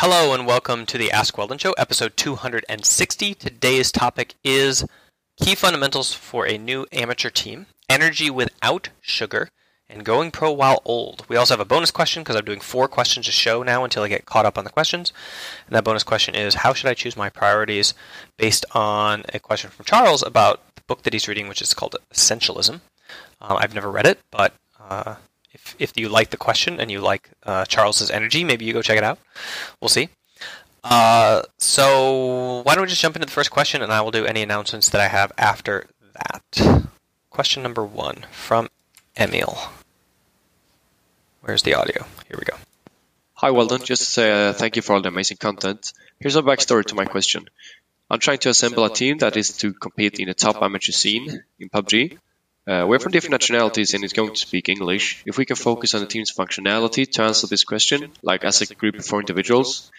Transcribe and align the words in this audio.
Hello 0.00 0.32
and 0.32 0.46
welcome 0.46 0.86
to 0.86 0.96
the 0.96 1.10
Ask 1.10 1.36
Weldon 1.36 1.58
Show, 1.58 1.72
episode 1.72 2.16
260. 2.16 3.34
Today's 3.34 3.90
topic 3.90 4.36
is 4.44 4.86
key 5.36 5.56
fundamentals 5.56 6.14
for 6.14 6.46
a 6.46 6.56
new 6.56 6.86
amateur 6.92 7.30
team, 7.30 7.66
energy 7.88 8.30
without 8.30 8.90
sugar, 9.00 9.48
and 9.88 10.04
going 10.04 10.30
pro 10.30 10.52
while 10.52 10.80
old. 10.84 11.26
We 11.28 11.34
also 11.34 11.54
have 11.54 11.60
a 11.60 11.64
bonus 11.64 11.90
question 11.90 12.22
because 12.22 12.36
I'm 12.36 12.44
doing 12.44 12.60
four 12.60 12.86
questions 12.86 13.26
a 13.26 13.32
show 13.32 13.64
now 13.64 13.82
until 13.82 14.04
I 14.04 14.08
get 14.08 14.24
caught 14.24 14.46
up 14.46 14.56
on 14.56 14.62
the 14.62 14.70
questions. 14.70 15.12
And 15.66 15.74
that 15.74 15.82
bonus 15.82 16.04
question 16.04 16.36
is 16.36 16.54
how 16.54 16.74
should 16.74 16.88
I 16.88 16.94
choose 16.94 17.16
my 17.16 17.28
priorities 17.28 17.92
based 18.36 18.64
on 18.76 19.24
a 19.34 19.40
question 19.40 19.68
from 19.68 19.84
Charles 19.84 20.22
about 20.22 20.76
the 20.76 20.82
book 20.82 21.02
that 21.02 21.12
he's 21.12 21.26
reading, 21.26 21.48
which 21.48 21.60
is 21.60 21.74
called 21.74 21.96
Essentialism. 22.14 22.82
Uh, 23.40 23.56
I've 23.58 23.74
never 23.74 23.90
read 23.90 24.06
it, 24.06 24.20
but 24.30 24.54
uh, 24.78 25.16
if, 25.78 25.92
you 25.96 26.08
like 26.08 26.30
the 26.30 26.36
question 26.36 26.80
and 26.80 26.90
you 26.90 27.00
like 27.00 27.30
uh, 27.44 27.64
Charles's 27.64 28.10
energy, 28.10 28.44
maybe 28.44 28.64
you 28.64 28.72
go 28.72 28.82
check 28.82 28.98
it 28.98 29.04
out. 29.04 29.18
We'll 29.80 29.88
see. 29.88 30.08
Uh, 30.84 31.42
so 31.58 32.62
why 32.64 32.74
don't 32.74 32.82
we 32.82 32.88
just 32.88 33.02
jump 33.02 33.16
into 33.16 33.26
the 33.26 33.32
first 33.32 33.50
question, 33.50 33.82
and 33.82 33.92
I 33.92 34.00
will 34.00 34.10
do 34.10 34.24
any 34.24 34.42
announcements 34.42 34.88
that 34.90 35.00
I 35.00 35.08
have 35.08 35.32
after 35.36 35.86
that. 36.14 36.86
Question 37.30 37.62
number 37.62 37.84
one 37.84 38.26
from 38.30 38.68
Emil. 39.16 39.58
Where's 41.40 41.62
the 41.62 41.74
audio? 41.74 42.04
Here 42.28 42.36
we 42.38 42.44
go. 42.44 42.56
Hi, 43.34 43.50
Weldon. 43.50 43.82
Just 43.84 44.18
uh, 44.18 44.52
thank 44.52 44.76
you 44.76 44.82
for 44.82 44.94
all 44.94 45.02
the 45.02 45.08
amazing 45.08 45.36
content. 45.36 45.92
Here's 46.18 46.36
a 46.36 46.42
backstory 46.42 46.84
to 46.86 46.94
my 46.94 47.04
question. 47.04 47.48
I'm 48.10 48.18
trying 48.18 48.38
to 48.38 48.48
assemble 48.48 48.84
a 48.84 48.92
team 48.92 49.18
that 49.18 49.36
is 49.36 49.56
to 49.58 49.72
compete 49.72 50.18
in 50.18 50.28
the 50.28 50.34
top 50.34 50.62
amateur 50.62 50.92
scene 50.92 51.42
in 51.58 51.68
PUBG. 51.68 52.18
Uh, 52.68 52.84
we're 52.86 52.98
from 52.98 53.12
different 53.12 53.32
nationalities 53.32 53.94
and 53.94 54.04
it's 54.04 54.12
going 54.12 54.34
to 54.34 54.38
speak 54.38 54.68
English. 54.68 55.22
If 55.24 55.38
we 55.38 55.46
can 55.46 55.56
focus 55.56 55.94
on 55.94 56.00
the 56.00 56.06
team's 56.06 56.30
functionality 56.30 57.10
to 57.12 57.22
answer 57.22 57.46
this 57.46 57.64
question, 57.64 58.12
like 58.22 58.44
as 58.44 58.60
a 58.60 58.74
group 58.74 58.96
of 58.96 59.06
four 59.06 59.20
individuals, 59.20 59.90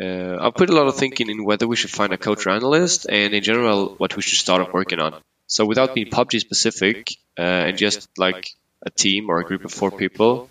uh, 0.00 0.36
I've 0.40 0.54
put 0.54 0.70
a 0.70 0.72
lot 0.72 0.86
of 0.86 0.94
thinking 0.94 1.30
in 1.30 1.44
whether 1.44 1.66
we 1.66 1.74
should 1.74 1.90
find 1.90 2.12
a 2.12 2.16
coach 2.16 2.46
or 2.46 2.50
analyst 2.50 3.06
and 3.08 3.34
in 3.34 3.42
general 3.42 3.96
what 3.96 4.14
we 4.14 4.22
should 4.22 4.38
start 4.38 4.72
working 4.72 5.00
on. 5.00 5.20
So 5.48 5.66
without 5.66 5.96
being 5.96 6.10
PUBG 6.10 6.38
specific 6.38 7.10
uh, 7.36 7.42
and 7.42 7.76
just 7.76 8.08
like 8.16 8.50
a 8.86 8.90
team 8.90 9.28
or 9.28 9.40
a 9.40 9.44
group 9.44 9.64
of 9.64 9.72
four 9.72 9.90
people, 9.90 10.48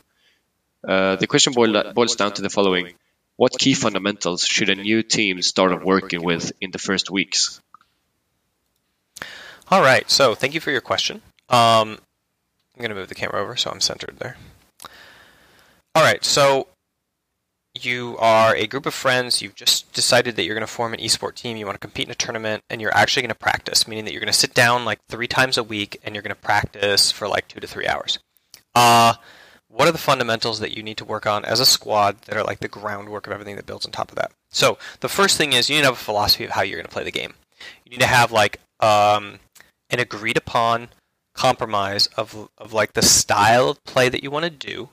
uh, 0.85 1.15
the 1.15 1.27
question 1.27 1.53
boil, 1.53 1.93
boils 1.93 2.17
down 2.17 2.33
to 2.33 2.41
the 2.41 2.49
following. 2.49 2.93
What 3.37 3.57
key 3.57 3.75
fundamentals 3.75 4.45
should 4.45 4.69
a 4.69 4.75
new 4.75 5.03
team 5.03 5.41
start 5.41 5.85
working 5.85 6.21
with 6.21 6.51
in 6.59 6.71
the 6.71 6.79
first 6.79 7.09
weeks? 7.09 7.61
All 9.69 9.81
right, 9.81 10.09
so 10.11 10.35
thank 10.35 10.53
you 10.53 10.59
for 10.59 10.69
your 10.69 10.81
question. 10.81 11.21
Um, 11.51 11.99
I'm 12.75 12.79
going 12.79 12.89
to 12.89 12.95
move 12.95 13.09
the 13.09 13.15
camera 13.15 13.41
over 13.41 13.55
so 13.55 13.69
I'm 13.69 13.81
centered 13.81 14.15
there. 14.19 14.37
All 15.93 16.03
right, 16.03 16.23
so 16.23 16.67
you 17.73 18.17
are 18.19 18.55
a 18.55 18.65
group 18.65 18.85
of 18.85 18.93
friends. 18.93 19.41
You've 19.41 19.55
just 19.55 19.91
decided 19.93 20.35
that 20.35 20.43
you're 20.43 20.55
going 20.55 20.65
to 20.65 20.71
form 20.71 20.93
an 20.93 20.99
esport 21.01 21.35
team. 21.35 21.57
You 21.57 21.65
want 21.65 21.75
to 21.75 21.79
compete 21.79 22.07
in 22.07 22.11
a 22.11 22.15
tournament, 22.15 22.63
and 22.69 22.81
you're 22.81 22.95
actually 22.95 23.23
going 23.23 23.29
to 23.29 23.35
practice, 23.35 23.87
meaning 23.87 24.05
that 24.05 24.13
you're 24.13 24.21
going 24.21 24.31
to 24.31 24.37
sit 24.37 24.53
down 24.53 24.85
like 24.85 24.99
three 25.09 25.27
times 25.27 25.57
a 25.57 25.63
week 25.63 25.99
and 26.03 26.15
you're 26.15 26.21
going 26.21 26.35
to 26.35 26.41
practice 26.41 27.11
for 27.11 27.27
like 27.27 27.47
two 27.49 27.59
to 27.59 27.67
three 27.67 27.87
hours. 27.87 28.19
Uh, 28.73 29.15
what 29.67 29.87
are 29.87 29.91
the 29.91 29.97
fundamentals 29.97 30.59
that 30.59 30.75
you 30.75 30.83
need 30.83 30.97
to 30.97 31.05
work 31.05 31.25
on 31.25 31.45
as 31.45 31.59
a 31.59 31.65
squad 31.65 32.21
that 32.23 32.35
are 32.35 32.43
like 32.43 32.59
the 32.59 32.67
groundwork 32.67 33.25
of 33.27 33.33
everything 33.33 33.55
that 33.55 33.65
builds 33.65 33.85
on 33.85 33.91
top 33.91 34.09
of 34.09 34.15
that? 34.15 34.31
So 34.49 34.77
the 34.99 35.09
first 35.09 35.37
thing 35.37 35.53
is 35.53 35.69
you 35.69 35.75
need 35.75 35.81
to 35.81 35.87
have 35.87 35.95
a 35.95 35.97
philosophy 35.97 36.43
of 36.43 36.51
how 36.51 36.61
you're 36.61 36.77
going 36.77 36.87
to 36.87 36.91
play 36.91 37.03
the 37.03 37.11
game. 37.11 37.33
You 37.85 37.91
need 37.91 38.01
to 38.01 38.07
have 38.07 38.31
like 38.31 38.59
um, 38.79 39.39
an 39.89 39.99
agreed 39.99 40.37
upon 40.37 40.89
compromise 41.33 42.07
of 42.17 42.49
of 42.57 42.73
like 42.73 42.93
the 42.93 43.01
style 43.01 43.69
of 43.69 43.83
play 43.83 44.09
that 44.09 44.23
you 44.23 44.31
want 44.31 44.45
to 44.45 44.51
do, 44.51 44.89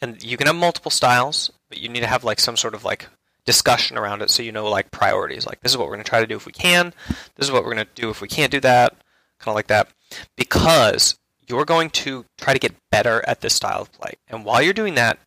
and 0.00 0.22
you 0.22 0.36
can 0.36 0.46
have 0.46 0.56
multiple 0.56 0.90
styles, 0.90 1.50
but 1.68 1.78
you 1.78 1.88
need 1.88 2.00
to 2.00 2.06
have 2.06 2.24
like 2.24 2.40
some 2.40 2.56
sort 2.56 2.74
of 2.74 2.84
like 2.84 3.08
discussion 3.44 3.98
around 3.98 4.22
it 4.22 4.30
so 4.30 4.42
you 4.42 4.52
know 4.52 4.68
like 4.68 4.90
priorities. 4.90 5.46
Like 5.46 5.60
this 5.60 5.72
is 5.72 5.78
what 5.78 5.86
we're 5.86 5.94
going 5.94 6.04
to 6.04 6.10
try 6.10 6.20
to 6.20 6.26
do 6.26 6.36
if 6.36 6.46
we 6.46 6.52
can. 6.52 6.94
This 7.36 7.46
is 7.46 7.52
what 7.52 7.64
we're 7.64 7.74
going 7.74 7.86
to 7.86 8.00
do 8.00 8.10
if 8.10 8.20
we 8.20 8.28
can't 8.28 8.52
do 8.52 8.60
that. 8.60 8.92
Kind 9.38 9.52
of 9.52 9.54
like 9.54 9.66
that, 9.66 9.88
because 10.36 11.18
you're 11.48 11.64
going 11.64 11.90
to 11.90 12.24
try 12.38 12.52
to 12.52 12.58
get 12.60 12.76
better 12.90 13.24
at 13.26 13.40
this 13.40 13.54
style 13.54 13.82
of 13.82 13.92
play, 13.92 14.14
and 14.28 14.44
while 14.44 14.62
you're 14.62 14.72
doing 14.72 14.94
that, 14.94 15.18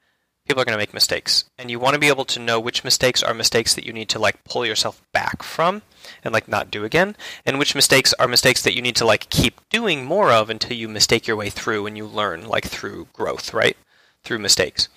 people 0.46 0.62
are 0.62 0.66
going 0.66 0.76
to 0.78 0.82
make 0.82 0.94
mistakes. 0.94 1.46
And 1.58 1.72
you 1.72 1.80
want 1.80 1.96
to 1.96 2.00
be 2.00 2.08
able 2.08 2.26
to 2.26 2.40
know 2.40 2.60
which 2.60 2.84
mistakes 2.84 3.24
are 3.24 3.34
mistakes 3.34 3.74
that 3.74 3.86
you 3.86 3.94
need 3.94 4.10
to 4.10 4.20
like 4.20 4.44
pull 4.44 4.66
yourself 4.66 5.02
back 5.12 5.42
from 5.42 5.82
and 6.24 6.34
like 6.34 6.48
not 6.48 6.70
do 6.70 6.84
again 6.84 7.16
and 7.46 7.58
which 7.58 7.76
mistakes 7.76 8.14
are 8.20 8.28
mistakes 8.28 8.62
that 8.62 8.76
you 8.76 8.82
need 8.82 8.96
to 8.98 9.06
like 9.06 9.30
keep 9.30 9.60
doing 9.70 10.06
more 10.06 10.32
of 10.32 10.50
until 10.50 10.78
you 10.78 10.88
mistake 10.88 11.28
your 11.28 11.36
way 11.36 11.50
through 11.50 11.88
and 11.88 11.98
you 11.98 12.06
learn 12.06 12.48
like 12.48 12.66
through 12.66 13.08
growth 13.12 13.54
right? 13.54 13.76
Through 14.24 14.40
mistakes. 14.40 14.88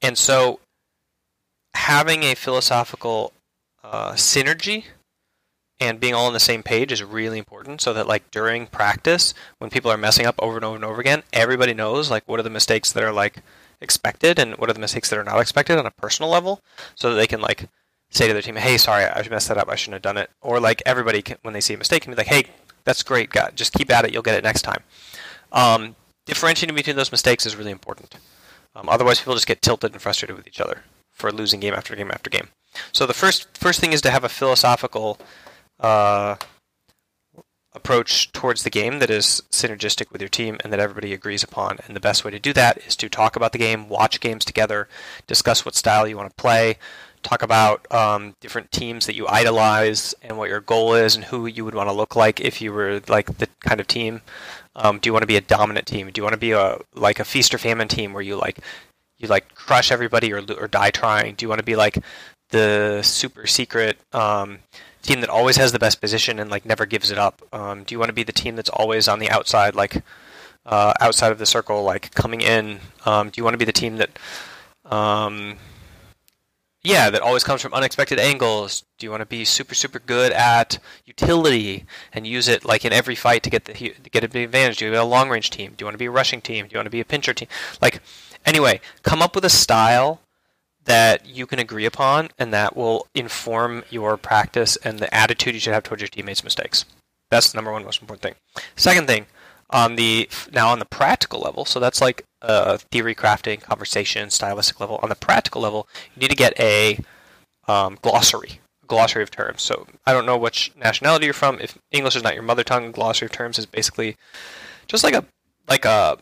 And 0.00 0.16
so 0.16 0.60
having 1.74 2.22
a 2.22 2.34
philosophical 2.34 3.32
uh, 3.84 4.12
synergy 4.12 4.84
and 5.78 6.00
being 6.00 6.14
all 6.14 6.26
on 6.26 6.32
the 6.32 6.40
same 6.40 6.62
page 6.62 6.90
is 6.90 7.02
really 7.02 7.38
important 7.38 7.82
so 7.82 7.92
that 7.92 8.06
like 8.06 8.30
during 8.30 8.66
practice 8.66 9.34
when 9.58 9.68
people 9.68 9.90
are 9.90 9.98
messing 9.98 10.26
up 10.26 10.36
over 10.38 10.56
and 10.56 10.64
over 10.64 10.76
and 10.76 10.84
over 10.84 11.00
again 11.00 11.22
everybody 11.34 11.74
knows 11.74 12.10
like 12.10 12.26
what 12.26 12.40
are 12.40 12.44
the 12.44 12.50
mistakes 12.50 12.92
that 12.92 13.04
are 13.04 13.12
like 13.12 13.42
expected 13.80 14.38
and 14.38 14.56
what 14.56 14.70
are 14.70 14.72
the 14.72 14.80
mistakes 14.80 15.10
that 15.10 15.18
are 15.18 15.24
not 15.24 15.40
expected 15.40 15.78
on 15.78 15.86
a 15.86 15.90
personal 15.90 16.30
level 16.30 16.60
so 16.94 17.10
that 17.10 17.16
they 17.16 17.26
can 17.26 17.40
like 17.40 17.68
say 18.10 18.26
to 18.26 18.32
their 18.32 18.42
team 18.42 18.56
hey 18.56 18.78
sorry 18.78 19.04
i 19.04 19.26
messed 19.28 19.48
that 19.48 19.58
up 19.58 19.68
i 19.68 19.74
shouldn't 19.74 19.94
have 19.94 20.02
done 20.02 20.16
it. 20.16 20.30
Or 20.40 20.60
like 20.60 20.82
everybody 20.86 21.22
can, 21.22 21.38
when 21.42 21.54
they 21.54 21.60
see 21.60 21.74
a 21.74 21.78
mistake 21.78 22.02
can 22.02 22.12
be 22.12 22.16
like 22.16 22.26
hey 22.26 22.44
that's 22.84 23.02
great 23.02 23.30
God, 23.30 23.52
just 23.56 23.72
keep 23.72 23.90
at 23.90 24.04
it 24.04 24.12
you'll 24.12 24.22
get 24.22 24.36
it 24.36 24.44
next 24.44 24.62
time. 24.62 24.82
Um, 25.52 25.96
differentiating 26.24 26.74
between 26.74 26.96
those 26.96 27.12
mistakes 27.12 27.46
is 27.46 27.56
really 27.56 27.70
important. 27.70 28.16
Um, 28.74 28.88
otherwise 28.88 29.18
people 29.20 29.34
just 29.34 29.46
get 29.46 29.62
tilted 29.62 29.92
and 29.92 30.02
frustrated 30.02 30.36
with 30.36 30.46
each 30.46 30.60
other 30.60 30.82
for 31.12 31.32
losing 31.32 31.60
game 31.60 31.74
after 31.74 31.96
game 31.96 32.10
after 32.10 32.30
game. 32.30 32.48
So 32.92 33.06
the 33.06 33.14
first 33.14 33.56
first 33.56 33.80
thing 33.80 33.92
is 33.92 34.02
to 34.02 34.10
have 34.10 34.24
a 34.24 34.28
philosophical 34.28 35.18
uh, 35.80 36.36
approach 37.76 38.32
towards 38.32 38.62
the 38.62 38.70
game 38.70 38.98
that 38.98 39.10
is 39.10 39.42
synergistic 39.50 40.10
with 40.10 40.20
your 40.20 40.28
team 40.28 40.56
and 40.64 40.72
that 40.72 40.80
everybody 40.80 41.12
agrees 41.12 41.44
upon. 41.44 41.78
And 41.86 41.94
the 41.94 42.00
best 42.00 42.24
way 42.24 42.30
to 42.30 42.38
do 42.38 42.52
that 42.54 42.78
is 42.86 42.96
to 42.96 43.08
talk 43.08 43.36
about 43.36 43.52
the 43.52 43.58
game, 43.58 43.88
watch 43.88 44.20
games 44.20 44.44
together, 44.44 44.88
discuss 45.26 45.64
what 45.64 45.74
style 45.74 46.08
you 46.08 46.16
want 46.16 46.30
to 46.30 46.42
play, 46.42 46.78
talk 47.22 47.42
about 47.42 47.90
um, 47.92 48.34
different 48.40 48.70
teams 48.72 49.06
that 49.06 49.14
you 49.14 49.26
idolize 49.28 50.14
and 50.22 50.38
what 50.38 50.48
your 50.48 50.60
goal 50.60 50.94
is 50.94 51.16
and 51.16 51.24
who 51.24 51.46
you 51.46 51.64
would 51.64 51.74
want 51.74 51.88
to 51.88 51.92
look 51.92 52.16
like 52.16 52.40
if 52.40 52.60
you 52.60 52.72
were 52.72 53.00
like 53.08 53.38
the 53.38 53.48
kind 53.60 53.80
of 53.80 53.86
team. 53.86 54.22
Um, 54.74 54.98
do 54.98 55.08
you 55.08 55.12
want 55.12 55.22
to 55.22 55.28
be 55.28 55.36
a 55.36 55.40
dominant 55.40 55.86
team? 55.86 56.10
Do 56.10 56.18
you 56.18 56.22
want 56.22 56.34
to 56.34 56.38
be 56.38 56.52
a 56.52 56.78
like 56.94 57.18
a 57.18 57.24
feast 57.24 57.54
or 57.54 57.58
famine 57.58 57.88
team 57.88 58.12
where 58.12 58.22
you 58.22 58.36
like 58.36 58.60
you 59.18 59.28
like 59.28 59.54
crush 59.54 59.90
everybody 59.90 60.32
or 60.32 60.42
or 60.58 60.68
die 60.68 60.90
trying? 60.90 61.34
Do 61.34 61.44
you 61.44 61.48
want 61.48 61.58
to 61.58 61.64
be 61.64 61.76
like 61.76 61.98
the 62.50 63.02
super 63.02 63.46
secret 63.46 63.98
um, 64.12 64.58
team 65.06 65.20
that 65.20 65.30
always 65.30 65.56
has 65.56 65.72
the 65.72 65.78
best 65.78 66.00
position 66.00 66.38
and 66.38 66.50
like 66.50 66.64
never 66.64 66.86
gives 66.86 67.10
it 67.10 67.18
up? 67.18 67.42
Um, 67.52 67.84
do 67.84 67.94
you 67.94 67.98
want 67.98 68.08
to 68.08 68.14
be 68.14 68.24
the 68.24 68.32
team 68.32 68.56
that's 68.56 68.70
always 68.70 69.08
on 69.08 69.18
the 69.18 69.30
outside, 69.30 69.74
like 69.74 70.02
uh, 70.64 70.92
outside 71.00 71.32
of 71.32 71.38
the 71.38 71.46
circle, 71.46 71.82
like 71.82 72.12
coming 72.14 72.40
in? 72.40 72.80
Um, 73.04 73.30
do 73.30 73.38
you 73.40 73.44
want 73.44 73.54
to 73.54 73.58
be 73.58 73.64
the 73.64 73.72
team 73.72 73.96
that, 73.96 74.18
um, 74.84 75.56
yeah, 76.82 77.10
that 77.10 77.22
always 77.22 77.44
comes 77.44 77.62
from 77.62 77.74
unexpected 77.74 78.18
angles? 78.18 78.84
Do 78.98 79.06
you 79.06 79.10
want 79.10 79.22
to 79.22 79.26
be 79.26 79.44
super 79.44 79.74
super 79.74 79.98
good 79.98 80.32
at 80.32 80.78
utility 81.04 81.84
and 82.12 82.26
use 82.26 82.48
it 82.48 82.64
like 82.64 82.84
in 82.84 82.92
every 82.92 83.14
fight 83.14 83.42
to 83.44 83.50
get 83.50 83.64
the 83.64 83.72
to 83.72 84.10
get 84.10 84.24
a 84.24 84.28
big 84.28 84.44
advantage? 84.44 84.78
Do 84.78 84.86
you 84.86 84.92
want 84.92 85.02
a 85.02 85.08
long 85.08 85.28
range 85.28 85.50
team? 85.50 85.74
Do 85.76 85.82
you 85.82 85.86
want 85.86 85.94
to 85.94 85.98
be 85.98 86.06
a 86.06 86.10
rushing 86.10 86.40
team? 86.40 86.66
Do 86.66 86.74
you 86.74 86.78
want 86.78 86.86
to 86.86 86.90
be 86.90 87.00
a 87.00 87.04
pincher 87.04 87.34
team? 87.34 87.48
Like, 87.80 88.00
anyway, 88.44 88.80
come 89.02 89.22
up 89.22 89.34
with 89.34 89.44
a 89.44 89.50
style 89.50 90.20
that 90.86 91.26
you 91.26 91.46
can 91.46 91.58
agree 91.58 91.84
upon, 91.84 92.30
and 92.38 92.52
that 92.52 92.76
will 92.76 93.06
inform 93.14 93.84
your 93.90 94.16
practice 94.16 94.76
and 94.76 94.98
the 94.98 95.14
attitude 95.14 95.54
you 95.54 95.60
should 95.60 95.74
have 95.74 95.82
towards 95.82 96.00
your 96.00 96.08
teammates' 96.08 96.44
mistakes. 96.44 96.84
That's 97.30 97.50
the 97.50 97.56
number 97.56 97.72
one 97.72 97.84
most 97.84 98.00
important 98.00 98.22
thing. 98.22 98.64
Second 98.76 99.06
thing, 99.06 99.26
on 99.70 99.96
the 99.96 100.28
now 100.52 100.70
on 100.70 100.78
the 100.78 100.84
practical 100.84 101.40
level, 101.40 101.64
so 101.64 101.80
that's 101.80 102.00
like 102.00 102.24
a 102.40 102.78
theory 102.78 103.14
crafting, 103.14 103.60
conversation, 103.60 104.30
stylistic 104.30 104.80
level. 104.80 105.00
On 105.02 105.08
the 105.08 105.16
practical 105.16 105.60
level, 105.60 105.88
you 106.14 106.20
need 106.20 106.30
to 106.30 106.36
get 106.36 106.58
a 106.58 107.00
um, 107.66 107.98
glossary, 108.00 108.60
a 108.84 108.86
glossary 108.86 109.24
of 109.24 109.30
terms. 109.30 109.62
So 109.62 109.86
I 110.06 110.12
don't 110.12 110.26
know 110.26 110.38
which 110.38 110.72
nationality 110.76 111.24
you're 111.26 111.34
from. 111.34 111.58
If 111.60 111.76
English 111.90 112.14
is 112.14 112.22
not 112.22 112.34
your 112.34 112.44
mother 112.44 112.62
tongue, 112.62 112.92
glossary 112.92 113.26
of 113.26 113.32
terms 113.32 113.58
is 113.58 113.66
basically 113.66 114.16
just 114.86 115.02
like 115.02 115.14
a 115.14 115.24
like 115.68 115.84
a 115.84 116.18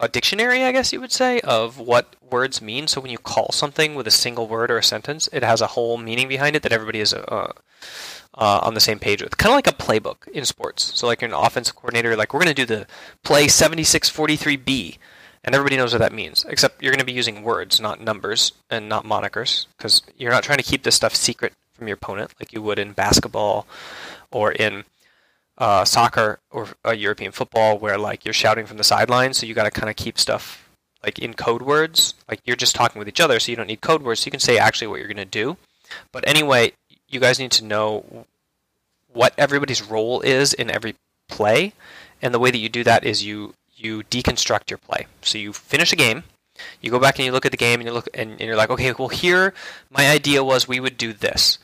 a 0.00 0.08
dictionary, 0.08 0.64
I 0.64 0.72
guess 0.72 0.92
you 0.92 1.00
would 1.00 1.12
say, 1.12 1.40
of 1.40 1.78
what 1.78 2.14
words 2.30 2.62
mean. 2.62 2.86
So 2.86 3.00
when 3.00 3.10
you 3.10 3.18
call 3.18 3.50
something 3.52 3.94
with 3.94 4.06
a 4.06 4.12
single 4.12 4.46
word 4.46 4.70
or 4.70 4.78
a 4.78 4.82
sentence, 4.82 5.28
it 5.32 5.42
has 5.42 5.60
a 5.60 5.68
whole 5.68 5.98
meaning 5.98 6.28
behind 6.28 6.56
it 6.56 6.62
that 6.62 6.72
everybody 6.72 7.00
is 7.00 7.12
uh, 7.12 7.52
uh, 8.34 8.60
on 8.62 8.74
the 8.74 8.80
same 8.80 8.98
page 8.98 9.22
with. 9.22 9.36
Kind 9.36 9.50
of 9.50 9.56
like 9.56 9.66
a 9.66 9.72
playbook 9.72 10.28
in 10.28 10.44
sports. 10.44 10.92
So 10.94 11.06
like 11.06 11.20
you're 11.20 11.28
an 11.28 11.34
offensive 11.34 11.74
coordinator, 11.74 12.16
like 12.16 12.32
we're 12.32 12.40
going 12.40 12.54
to 12.54 12.66
do 12.66 12.66
the 12.66 12.86
play 13.24 13.46
7643B, 13.46 14.98
and 15.44 15.54
everybody 15.54 15.76
knows 15.76 15.92
what 15.92 16.00
that 16.00 16.12
means. 16.12 16.44
Except 16.48 16.82
you're 16.82 16.92
going 16.92 17.00
to 17.00 17.04
be 17.04 17.12
using 17.12 17.42
words, 17.42 17.80
not 17.80 18.00
numbers 18.00 18.52
and 18.70 18.88
not 18.88 19.04
monikers, 19.04 19.66
because 19.76 20.02
you're 20.16 20.30
not 20.30 20.44
trying 20.44 20.58
to 20.58 20.64
keep 20.64 20.84
this 20.84 20.94
stuff 20.94 21.14
secret 21.14 21.54
from 21.72 21.88
your 21.88 21.94
opponent 21.94 22.34
like 22.40 22.52
you 22.52 22.62
would 22.62 22.78
in 22.78 22.92
basketball 22.92 23.66
or 24.30 24.52
in 24.52 24.84
uh, 25.58 25.84
soccer 25.84 26.38
or 26.50 26.68
uh, 26.86 26.92
European 26.92 27.32
football 27.32 27.78
where 27.78 27.98
like 27.98 28.24
you're 28.24 28.32
shouting 28.34 28.64
from 28.64 28.78
the 28.78 28.84
sidelines, 28.84 29.38
so 29.38 29.46
you 29.46 29.54
got 29.54 29.64
to 29.64 29.70
kind 29.70 29.90
of 29.90 29.96
keep 29.96 30.18
stuff 30.18 30.68
like 31.02 31.18
in 31.18 31.34
code 31.34 31.62
words. 31.62 32.14
Like 32.28 32.40
you're 32.44 32.56
just 32.56 32.74
talking 32.74 32.98
with 32.98 33.08
each 33.08 33.20
other, 33.20 33.38
so 33.40 33.50
you 33.50 33.56
don't 33.56 33.66
need 33.66 33.80
code 33.80 34.02
words. 34.02 34.20
So 34.20 34.26
you 34.26 34.30
can 34.30 34.40
say 34.40 34.56
actually 34.56 34.86
what 34.86 35.00
you're 35.00 35.08
going 35.08 35.16
to 35.16 35.24
do. 35.24 35.56
But 36.12 36.26
anyway, 36.28 36.72
you 37.08 37.18
guys 37.18 37.38
need 37.38 37.50
to 37.52 37.64
know 37.64 38.26
what 39.12 39.34
everybody's 39.36 39.82
role 39.82 40.20
is 40.20 40.54
in 40.54 40.70
every 40.70 40.94
play, 41.28 41.72
and 42.22 42.32
the 42.32 42.38
way 42.38 42.50
that 42.50 42.58
you 42.58 42.68
do 42.68 42.84
that 42.84 43.04
is 43.04 43.24
you 43.24 43.54
you 43.74 44.02
deconstruct 44.04 44.70
your 44.70 44.78
play. 44.78 45.06
So 45.22 45.38
you 45.38 45.52
finish 45.52 45.92
a 45.92 45.96
game, 45.96 46.22
you 46.80 46.90
go 46.90 46.98
back 46.98 47.18
and 47.18 47.26
you 47.26 47.32
look 47.32 47.46
at 47.46 47.52
the 47.52 47.58
game, 47.58 47.80
and 47.80 47.88
you 47.88 47.92
look 47.92 48.08
and, 48.14 48.32
and 48.32 48.40
you're 48.40 48.56
like, 48.56 48.70
okay, 48.70 48.92
well 48.92 49.08
here 49.08 49.54
my 49.90 50.08
idea 50.08 50.44
was 50.44 50.68
we 50.68 50.78
would 50.78 50.96
do 50.96 51.12
this. 51.12 51.58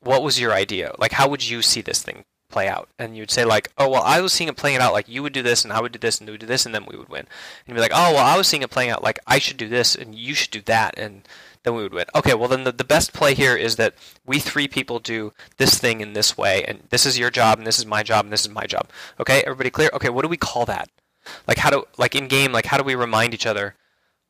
What 0.00 0.22
was 0.22 0.40
your 0.40 0.52
idea? 0.52 0.92
Like 0.98 1.12
how 1.12 1.28
would 1.28 1.48
you 1.48 1.62
see 1.62 1.80
this 1.80 2.02
thing 2.02 2.24
play 2.48 2.68
out. 2.68 2.88
And 2.98 3.16
you'd 3.16 3.30
say 3.30 3.44
like, 3.44 3.70
oh 3.78 3.88
well, 3.88 4.02
I 4.02 4.20
was 4.20 4.32
seeing 4.32 4.48
it 4.48 4.56
playing 4.56 4.76
it 4.76 4.82
out 4.82 4.92
like 4.92 5.08
you 5.08 5.22
would 5.22 5.32
do 5.32 5.42
this 5.42 5.64
and 5.64 5.72
I 5.72 5.80
would 5.80 5.92
do 5.92 5.98
this 5.98 6.18
and 6.18 6.28
you 6.28 6.32
would 6.32 6.40
do 6.40 6.46
this 6.46 6.66
and 6.66 6.74
then 6.74 6.86
we 6.86 6.96
would 6.96 7.08
win. 7.08 7.20
And 7.20 7.28
you'd 7.66 7.74
be 7.74 7.80
like, 7.80 7.92
oh 7.94 8.14
well, 8.14 8.24
I 8.24 8.36
was 8.36 8.46
seeing 8.46 8.62
it 8.62 8.70
playing 8.70 8.90
out 8.90 9.02
like 9.02 9.18
I 9.26 9.38
should 9.38 9.56
do 9.56 9.68
this 9.68 9.94
and 9.94 10.14
you 10.14 10.34
should 10.34 10.50
do 10.50 10.62
that 10.62 10.98
and 10.98 11.26
then 11.62 11.74
we 11.74 11.82
would 11.82 11.94
win. 11.94 12.06
Okay, 12.14 12.34
well 12.34 12.48
then 12.48 12.64
the, 12.64 12.72
the 12.72 12.84
best 12.84 13.12
play 13.12 13.34
here 13.34 13.56
is 13.56 13.76
that 13.76 13.94
we 14.24 14.38
three 14.38 14.68
people 14.68 14.98
do 14.98 15.32
this 15.56 15.78
thing 15.78 16.00
in 16.00 16.12
this 16.12 16.38
way 16.38 16.64
and 16.64 16.84
this 16.90 17.04
is 17.04 17.18
your 17.18 17.30
job 17.30 17.58
and 17.58 17.66
this 17.66 17.78
is 17.78 17.86
my 17.86 18.02
job 18.02 18.24
and 18.24 18.32
this 18.32 18.42
is 18.42 18.50
my 18.50 18.66
job. 18.66 18.88
Okay, 19.20 19.42
everybody 19.42 19.70
clear? 19.70 19.90
Okay, 19.92 20.08
what 20.08 20.22
do 20.22 20.28
we 20.28 20.36
call 20.36 20.64
that? 20.66 20.88
Like 21.48 21.58
how 21.58 21.70
do 21.70 21.84
like 21.98 22.14
in 22.14 22.28
game 22.28 22.52
like 22.52 22.66
how 22.66 22.78
do 22.78 22.84
we 22.84 22.94
remind 22.94 23.34
each 23.34 23.46
other 23.46 23.74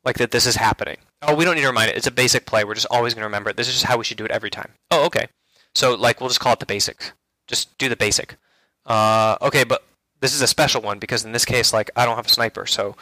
like 0.04 0.18
that 0.18 0.30
this 0.30 0.46
is 0.46 0.56
happening? 0.56 0.96
Oh, 1.22 1.34
we 1.34 1.44
don't 1.44 1.54
need 1.54 1.62
to 1.62 1.68
remind 1.68 1.90
it. 1.90 1.96
It's 1.96 2.06
a 2.06 2.12
basic 2.12 2.46
play. 2.46 2.64
We're 2.64 2.74
just 2.74 2.86
always 2.90 3.14
going 3.14 3.22
to 3.22 3.26
remember 3.26 3.50
it. 3.50 3.56
This 3.56 3.68
is 3.68 3.74
just 3.74 3.86
how 3.86 3.98
we 3.98 4.04
should 4.04 4.18
do 4.18 4.24
it 4.24 4.30
every 4.30 4.50
time. 4.50 4.72
Oh, 4.90 5.04
okay. 5.06 5.28
So 5.74 5.94
like 5.94 6.20
we'll 6.20 6.28
just 6.28 6.40
call 6.40 6.54
it 6.54 6.60
the 6.60 6.66
basics. 6.66 7.12
Just 7.46 7.76
do 7.78 7.88
the 7.88 7.96
basic. 7.96 8.36
Uh, 8.84 9.36
okay, 9.42 9.64
but 9.64 9.84
this 10.20 10.34
is 10.34 10.40
a 10.40 10.46
special 10.46 10.80
one 10.80 10.98
because 10.98 11.24
in 11.24 11.32
this 11.32 11.44
case, 11.44 11.72
like 11.72 11.90
I 11.96 12.04
don't 12.06 12.16
have 12.16 12.26
a 12.26 12.30
sniper, 12.30 12.66
so 12.66 12.96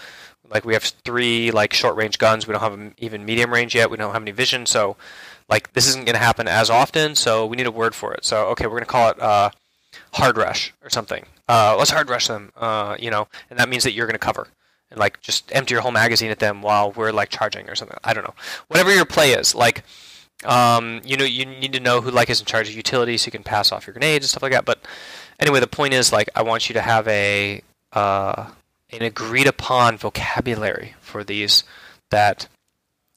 like 0.51 0.65
we 0.65 0.75
have 0.75 0.83
three 0.83 1.51
like 1.51 1.73
short 1.73 1.97
range 1.97 2.19
guns. 2.19 2.47
We 2.47 2.53
don't 2.53 2.61
have 2.61 2.95
even 2.99 3.25
medium 3.25 3.53
range 3.53 3.75
yet. 3.75 3.91
We 3.91 3.97
don't 3.97 4.13
have 4.13 4.23
any 4.23 4.31
vision, 4.31 4.67
so 4.67 4.97
like 5.49 5.73
this 5.73 5.87
isn't 5.89 6.07
going 6.07 6.15
to 6.15 6.23
happen 6.23 6.49
as 6.49 6.71
often. 6.71 7.15
So 7.15 7.47
we 7.47 7.57
need 7.57 7.67
a 7.67 7.71
word 7.71 7.95
for 7.95 8.13
it. 8.15 8.25
So 8.25 8.47
okay, 8.49 8.67
we're 8.67 8.73
going 8.73 8.83
to 8.83 8.87
call 8.87 9.11
it 9.11 9.21
uh, 9.21 9.51
hard 10.13 10.37
rush 10.37 10.73
or 10.83 10.91
something. 10.91 11.25
Uh, 11.49 11.77
let's 11.79 11.91
hard 11.91 12.09
rush 12.09 12.29
them. 12.29 12.53
Uh, 12.57 12.97
you 12.99 13.11
know, 13.11 13.29
and 13.51 13.59
that 13.59 13.69
means 13.69 13.85
that 13.85 13.93
you're 13.93 14.07
going 14.07 14.15
to 14.15 14.19
cover 14.19 14.49
and 14.91 15.01
like 15.01 15.21
just 15.21 15.51
empty 15.55 15.75
your 15.75 15.83
whole 15.83 15.93
magazine 15.93 16.31
at 16.31 16.39
them 16.39 16.63
while 16.63 16.93
we're 16.93 17.13
like 17.13 17.29
charging 17.29 17.69
or 17.69 17.75
something. 17.75 17.99
I 18.05 18.15
don't 18.15 18.25
know. 18.25 18.35
Whatever 18.69 18.95
your 18.95 19.05
play 19.05 19.33
is, 19.33 19.55
like 19.55 19.85
um, 20.45 21.01
you 21.05 21.17
know, 21.17 21.25
you 21.25 21.47
need 21.47 21.73
to 21.73 21.81
know 21.81 22.01
who 22.01 22.11
like 22.11 22.31
is 22.31 22.41
in 22.41 22.47
charge 22.47 22.69
of 22.69 22.75
utilities, 22.75 23.23
so 23.23 23.27
you 23.27 23.33
can 23.33 23.43
pass 23.43 23.73
off 23.73 23.87
your 23.87 23.95
grenades 23.95 24.25
and 24.25 24.31
stuff 24.31 24.43
like 24.43 24.53
that. 24.53 24.65
But 24.65 24.81
anyway, 25.41 25.61
the 25.61 25.67
point 25.67 25.95
is 25.95 26.13
like 26.13 26.29
I 26.35 26.43
want 26.43 26.69
you 26.69 26.75
to 26.75 26.81
have 26.81 27.07
a 27.09 27.63
uh, 27.93 28.51
an 28.91 29.03
agreed 29.03 29.47
upon 29.47 29.97
vocabulary 29.97 30.95
for 31.01 31.25
these 31.25 31.65
that 32.11 32.49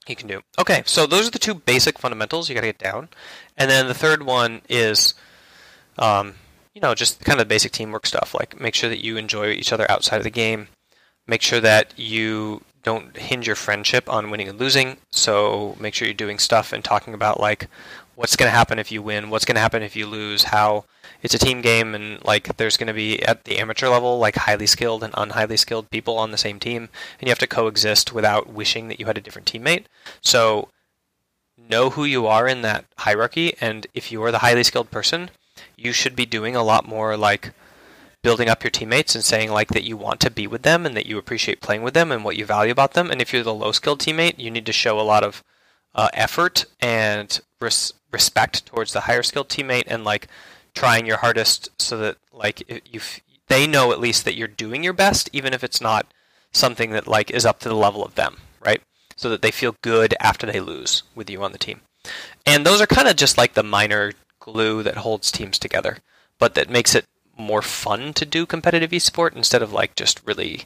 you 0.07 0.15
can 0.15 0.27
do. 0.27 0.41
Okay, 0.59 0.83
so 0.85 1.05
those 1.05 1.27
are 1.27 1.31
the 1.31 1.39
two 1.39 1.53
basic 1.53 1.99
fundamentals 1.99 2.49
you 2.49 2.55
got 2.55 2.61
to 2.61 2.67
get 2.67 2.79
down, 2.79 3.09
and 3.57 3.69
then 3.69 3.87
the 3.87 3.93
third 3.93 4.23
one 4.23 4.61
is, 4.69 5.13
um, 5.97 6.35
you 6.73 6.81
know, 6.81 6.95
just 6.95 7.23
kind 7.25 7.39
of 7.39 7.47
basic 7.47 7.71
teamwork 7.71 8.05
stuff. 8.05 8.33
Like 8.33 8.59
make 8.59 8.75
sure 8.75 8.89
that 8.89 9.03
you 9.03 9.17
enjoy 9.17 9.51
each 9.51 9.73
other 9.73 9.89
outside 9.89 10.17
of 10.17 10.23
the 10.23 10.29
game. 10.29 10.67
Make 11.27 11.41
sure 11.41 11.59
that 11.59 11.93
you 11.97 12.63
don't 12.87 13.17
hinge 13.17 13.47
your 13.47 13.57
friendship 13.57 14.09
on 14.09 14.31
winning 14.31 14.47
and 14.47 14.57
losing. 14.57 14.95
So 15.11 15.75
make 15.77 15.93
sure 15.93 16.07
you're 16.07 16.15
doing 16.15 16.39
stuff 16.39 16.71
and 16.71 16.81
talking 16.81 17.13
about 17.13 17.37
like 17.37 17.67
what's 18.15 18.37
going 18.37 18.49
to 18.49 18.57
happen 18.57 18.79
if 18.79 18.93
you 18.93 19.01
win, 19.01 19.29
what's 19.29 19.43
going 19.43 19.55
to 19.55 19.61
happen 19.61 19.83
if 19.83 19.93
you 19.93 20.07
lose, 20.07 20.43
how 20.43 20.85
it's 21.21 21.33
a 21.33 21.37
team 21.37 21.59
game 21.59 21.93
and 21.93 22.23
like 22.23 22.55
there's 22.55 22.77
going 22.77 22.87
to 22.87 22.93
be 22.93 23.21
at 23.23 23.43
the 23.43 23.57
amateur 23.57 23.89
level 23.89 24.19
like 24.19 24.37
highly 24.37 24.65
skilled 24.65 25.03
and 25.03 25.13
unhighly 25.17 25.57
skilled 25.57 25.89
people 25.89 26.17
on 26.17 26.31
the 26.31 26.37
same 26.37 26.59
team 26.59 26.87
and 27.19 27.27
you 27.27 27.29
have 27.29 27.39
to 27.39 27.45
coexist 27.45 28.13
without 28.13 28.47
wishing 28.47 28.87
that 28.87 29.01
you 29.01 29.05
had 29.05 29.17
a 29.17 29.21
different 29.21 29.51
teammate. 29.51 29.83
So 30.21 30.69
know 31.57 31.89
who 31.89 32.05
you 32.05 32.25
are 32.25 32.47
in 32.47 32.61
that 32.61 32.85
hierarchy 32.99 33.53
and 33.59 33.85
if 33.93 34.13
you 34.13 34.23
are 34.23 34.31
the 34.31 34.39
highly 34.39 34.63
skilled 34.63 34.91
person, 34.91 35.29
you 35.75 35.91
should 35.91 36.15
be 36.15 36.25
doing 36.25 36.55
a 36.55 36.63
lot 36.63 36.87
more 36.87 37.17
like 37.17 37.51
building 38.27 38.49
up 38.49 38.61
your 38.61 38.71
teammates 38.71 39.15
and 39.15 39.23
saying 39.23 39.49
like 39.49 39.69
that 39.69 39.85
you 39.85 39.95
want 39.95 40.19
to 40.19 40.29
be 40.29 40.47
with 40.47 40.63
them 40.63 40.85
and 40.85 40.97
that 40.97 41.05
you 41.05 41.17
appreciate 41.17 41.61
playing 41.61 41.81
with 41.81 41.93
them 41.93 42.11
and 42.11 42.25
what 42.25 42.35
you 42.35 42.43
value 42.43 42.73
about 42.73 42.91
them. 42.91 43.09
And 43.09 43.21
if 43.21 43.31
you're 43.31 43.41
the 43.41 43.53
low 43.53 43.71
skilled 43.71 44.01
teammate, 44.01 44.37
you 44.37 44.51
need 44.51 44.65
to 44.65 44.73
show 44.73 44.99
a 44.99 45.01
lot 45.13 45.23
of 45.23 45.45
uh, 45.95 46.09
effort 46.13 46.65
and 46.81 47.39
res- 47.61 47.93
respect 48.11 48.65
towards 48.65 48.91
the 48.91 48.99
higher 48.99 49.23
skilled 49.23 49.47
teammate 49.47 49.85
and 49.87 50.03
like 50.03 50.27
trying 50.75 51.05
your 51.05 51.19
hardest 51.19 51.69
so 51.81 51.97
that 51.99 52.17
like 52.33 52.69
you 52.91 52.99
they 53.47 53.65
know 53.65 53.93
at 53.93 54.01
least 54.01 54.25
that 54.25 54.35
you're 54.35 54.49
doing 54.49 54.83
your 54.83 54.91
best 54.91 55.29
even 55.31 55.53
if 55.53 55.63
it's 55.63 55.79
not 55.79 56.13
something 56.51 56.91
that 56.91 57.07
like 57.07 57.31
is 57.31 57.45
up 57.45 57.61
to 57.61 57.69
the 57.69 57.75
level 57.75 58.03
of 58.03 58.15
them, 58.15 58.35
right? 58.59 58.81
So 59.15 59.29
that 59.29 59.41
they 59.41 59.51
feel 59.51 59.77
good 59.81 60.15
after 60.19 60.45
they 60.45 60.59
lose 60.59 61.03
with 61.15 61.29
you 61.29 61.41
on 61.43 61.53
the 61.53 61.57
team. 61.57 61.79
And 62.45 62.65
those 62.65 62.81
are 62.81 62.87
kind 62.87 63.07
of 63.07 63.15
just 63.15 63.37
like 63.37 63.53
the 63.53 63.63
minor 63.63 64.11
glue 64.41 64.83
that 64.83 64.97
holds 64.97 65.31
teams 65.31 65.57
together, 65.57 65.99
but 66.37 66.55
that 66.55 66.69
makes 66.69 66.93
it 66.93 67.05
more 67.37 67.61
fun 67.61 68.13
to 68.13 68.25
do 68.25 68.45
competitive 68.45 68.91
esport 68.91 69.35
instead 69.35 69.61
of 69.61 69.73
like 69.73 69.95
just 69.95 70.21
really 70.25 70.65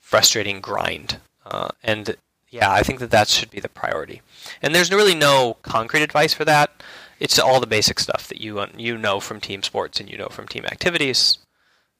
frustrating 0.00 0.60
grind. 0.60 1.18
Uh, 1.44 1.68
and 1.82 2.16
yeah, 2.50 2.70
I 2.70 2.82
think 2.82 3.00
that 3.00 3.10
that 3.10 3.28
should 3.28 3.50
be 3.50 3.60
the 3.60 3.68
priority. 3.68 4.22
And 4.62 4.74
there's 4.74 4.92
really 4.92 5.14
no 5.14 5.56
concrete 5.62 6.02
advice 6.02 6.32
for 6.34 6.44
that. 6.44 6.82
It's 7.20 7.38
all 7.38 7.60
the 7.60 7.66
basic 7.66 7.98
stuff 7.98 8.28
that 8.28 8.40
you 8.40 8.64
you 8.76 8.98
know 8.98 9.20
from 9.20 9.40
team 9.40 9.62
sports 9.62 10.00
and 10.00 10.10
you 10.10 10.18
know 10.18 10.28
from 10.28 10.48
team 10.48 10.64
activities, 10.66 11.38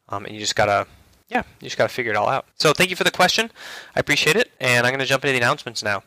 um, 0.08 0.24
and 0.24 0.34
you 0.34 0.40
just 0.40 0.56
gotta 0.56 0.86
yeah, 1.28 1.42
you 1.60 1.66
just 1.66 1.78
gotta 1.78 1.88
figure 1.92 2.12
it 2.12 2.16
all 2.16 2.28
out. 2.28 2.46
So 2.58 2.72
thank 2.72 2.90
you 2.90 2.96
for 2.96 3.04
the 3.04 3.10
question. 3.10 3.50
I 3.96 4.00
appreciate 4.00 4.36
it, 4.36 4.50
and 4.60 4.86
I'm 4.86 4.92
gonna 4.92 5.06
jump 5.06 5.24
into 5.24 5.32
the 5.32 5.38
announcements 5.38 5.82
now. 5.82 6.02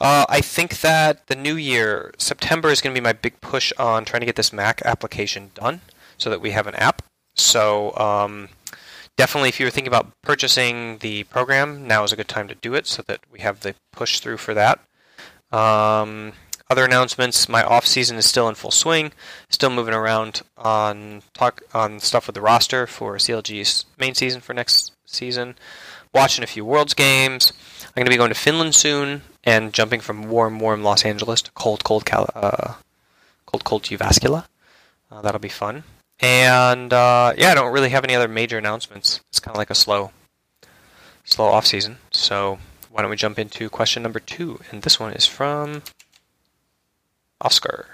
Uh, 0.00 0.26
I 0.28 0.40
think 0.40 0.80
that 0.80 1.26
the 1.26 1.36
new 1.36 1.56
year, 1.56 2.12
September, 2.18 2.68
is 2.68 2.80
going 2.80 2.94
to 2.94 3.00
be 3.00 3.04
my 3.04 3.14
big 3.14 3.40
push 3.40 3.72
on 3.78 4.04
trying 4.04 4.20
to 4.20 4.26
get 4.26 4.36
this 4.36 4.52
Mac 4.52 4.82
application 4.84 5.50
done 5.54 5.80
so 6.18 6.28
that 6.28 6.40
we 6.40 6.50
have 6.50 6.66
an 6.66 6.74
app. 6.74 7.02
So 7.36 7.94
um, 7.96 8.48
definitely, 9.16 9.50
if 9.50 9.60
you're 9.60 9.70
thinking 9.70 9.88
about 9.88 10.10
purchasing 10.22 10.98
the 10.98 11.24
program, 11.24 11.86
now 11.86 12.04
is 12.04 12.12
a 12.12 12.16
good 12.16 12.28
time 12.28 12.48
to 12.48 12.54
do 12.54 12.74
it 12.74 12.86
so 12.86 13.02
that 13.06 13.20
we 13.30 13.40
have 13.40 13.60
the 13.60 13.74
push 13.92 14.20
through 14.20 14.38
for 14.38 14.54
that. 14.54 14.80
Um, 15.52 16.32
other 16.68 16.84
announcements: 16.84 17.48
my 17.48 17.62
off 17.62 17.86
season 17.86 18.16
is 18.16 18.26
still 18.26 18.48
in 18.48 18.54
full 18.54 18.70
swing. 18.70 19.12
Still 19.50 19.70
moving 19.70 19.94
around 19.94 20.42
on 20.56 21.22
talk 21.34 21.62
on 21.72 22.00
stuff 22.00 22.26
with 22.26 22.34
the 22.34 22.40
roster 22.40 22.86
for 22.86 23.16
CLG's 23.16 23.84
main 23.98 24.14
season 24.14 24.40
for 24.40 24.54
next 24.54 24.92
season. 25.04 25.56
Watching 26.14 26.42
a 26.42 26.46
few 26.46 26.64
Worlds 26.64 26.94
games. 26.94 27.52
I'm 27.88 27.92
going 27.94 28.06
to 28.06 28.10
be 28.10 28.16
going 28.16 28.30
to 28.30 28.34
Finland 28.34 28.74
soon 28.74 29.22
and 29.44 29.72
jumping 29.72 30.00
from 30.00 30.28
warm, 30.28 30.58
warm 30.58 30.82
Los 30.82 31.04
Angeles 31.04 31.42
to 31.42 31.50
cold, 31.52 31.84
cold, 31.84 32.04
Cal- 32.04 32.30
uh, 32.34 32.74
cold, 33.44 33.64
cold 33.64 33.82
Jyväskylä. 33.82 34.44
Uh, 35.10 35.20
that'll 35.20 35.38
be 35.38 35.48
fun. 35.48 35.84
And 36.20 36.92
uh, 36.92 37.34
yeah, 37.36 37.50
I 37.50 37.54
don't 37.54 37.72
really 37.72 37.90
have 37.90 38.04
any 38.04 38.14
other 38.14 38.28
major 38.28 38.58
announcements. 38.58 39.20
It's 39.28 39.40
kind 39.40 39.54
of 39.54 39.58
like 39.58 39.70
a 39.70 39.74
slow, 39.74 40.12
slow 41.24 41.46
off 41.46 41.66
season. 41.66 41.98
So 42.10 42.58
why 42.90 43.02
don't 43.02 43.10
we 43.10 43.16
jump 43.16 43.38
into 43.38 43.68
question 43.68 44.02
number 44.02 44.20
two? 44.20 44.60
And 44.70 44.82
this 44.82 44.98
one 44.98 45.12
is 45.12 45.26
from 45.26 45.82
Oscar. 47.40 47.86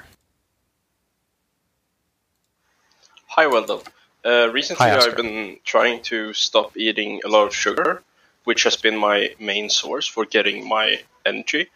Hi, 3.26 3.46
Weldon. 3.46 3.80
Uh, 4.24 4.50
recently, 4.52 4.86
Hi, 4.86 4.96
I've 4.96 5.16
been 5.16 5.58
trying 5.64 6.02
to 6.02 6.32
stop 6.32 6.76
eating 6.76 7.20
a 7.24 7.28
lot 7.28 7.46
of 7.46 7.54
sugar, 7.54 8.02
which 8.44 8.62
has 8.62 8.76
been 8.76 8.96
my 8.96 9.34
main 9.40 9.68
source 9.68 10.06
for 10.06 10.24
getting 10.24 10.68
my 10.68 11.00
energy. 11.26 11.68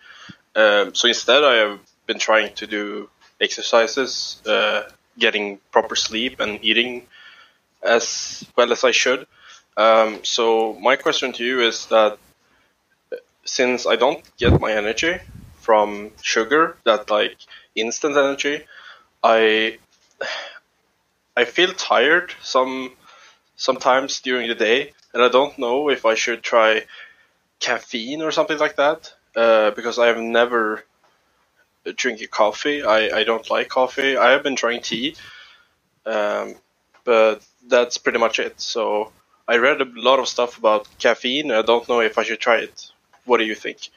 Um, 0.54 0.94
so 0.94 1.08
instead, 1.08 1.42
I 1.42 1.54
have 1.54 1.80
been 2.06 2.18
trying 2.18 2.54
to 2.54 2.66
do 2.66 3.10
exercises, 3.40 4.40
uh, 4.46 4.82
getting 5.18 5.58
proper 5.72 5.96
sleep 5.96 6.40
and 6.40 6.58
eating 6.64 7.06
as 7.82 8.44
well 8.56 8.72
as 8.72 8.84
I 8.84 8.92
should. 8.92 9.26
Um, 9.76 10.20
so 10.24 10.74
my 10.74 10.96
question 10.96 11.32
to 11.34 11.44
you 11.44 11.60
is 11.62 11.86
that 11.86 12.18
since 13.44 13.86
I 13.86 13.96
don't 13.96 14.22
get 14.36 14.60
my 14.60 14.72
energy 14.72 15.18
from 15.60 16.10
sugar, 16.22 16.76
that 16.84 17.10
like 17.10 17.36
instant 17.74 18.16
energy, 18.16 18.64
I 19.22 19.78
I 21.36 21.44
feel 21.44 21.72
tired 21.72 22.34
some 22.42 22.92
sometimes 23.56 24.20
during 24.20 24.48
the 24.48 24.54
day, 24.54 24.92
and 25.14 25.22
I 25.22 25.28
don't 25.28 25.58
know 25.58 25.90
if 25.90 26.06
I 26.06 26.14
should 26.14 26.42
try 26.42 26.84
caffeine 27.60 28.22
or 28.22 28.32
something 28.32 28.58
like 28.58 28.76
that 28.76 29.12
uh, 29.36 29.70
because 29.72 29.98
I 29.98 30.06
have 30.08 30.18
never 30.20 30.84
drinking 31.92 32.28
coffee. 32.30 32.82
I, 32.82 33.18
I 33.18 33.24
don't 33.24 33.48
like 33.50 33.68
coffee. 33.68 34.16
I 34.16 34.30
have 34.30 34.42
been 34.42 34.56
trying 34.56 34.82
tea, 34.82 35.16
um, 36.04 36.54
but 37.04 37.46
that's 37.68 37.98
pretty 37.98 38.18
much 38.18 38.38
it. 38.38 38.60
So 38.60 39.12
I 39.48 39.56
read 39.58 39.80
a 39.80 39.86
lot 39.94 40.18
of 40.18 40.28
stuff 40.28 40.58
about 40.58 40.88
caffeine. 40.98 41.50
I 41.50 41.62
don't 41.62 41.88
know 41.88 42.00
if 42.00 42.18
I 42.18 42.22
should 42.22 42.40
try 42.40 42.56
it. 42.56 42.90
What 43.24 43.38
do 43.38 43.44
you 43.44 43.54
think? 43.54 43.90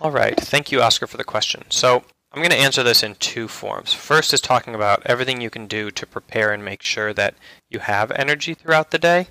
All 0.00 0.10
right. 0.10 0.38
Thank 0.38 0.70
you, 0.70 0.82
Oscar, 0.82 1.06
for 1.06 1.16
the 1.16 1.24
question. 1.24 1.64
So 1.70 2.04
I'm 2.32 2.42
going 2.42 2.50
to 2.50 2.56
answer 2.56 2.82
this 2.82 3.02
in 3.02 3.14
two 3.14 3.48
forms. 3.48 3.94
First 3.94 4.34
is 4.34 4.40
talking 4.40 4.74
about 4.74 5.02
everything 5.06 5.40
you 5.40 5.50
can 5.50 5.66
do 5.66 5.90
to 5.90 6.06
prepare 6.06 6.52
and 6.52 6.64
make 6.64 6.82
sure 6.82 7.12
that 7.14 7.34
you 7.70 7.78
have 7.78 8.10
energy 8.10 8.54
throughout 8.54 8.90
the 8.90 8.98
day. 8.98 9.28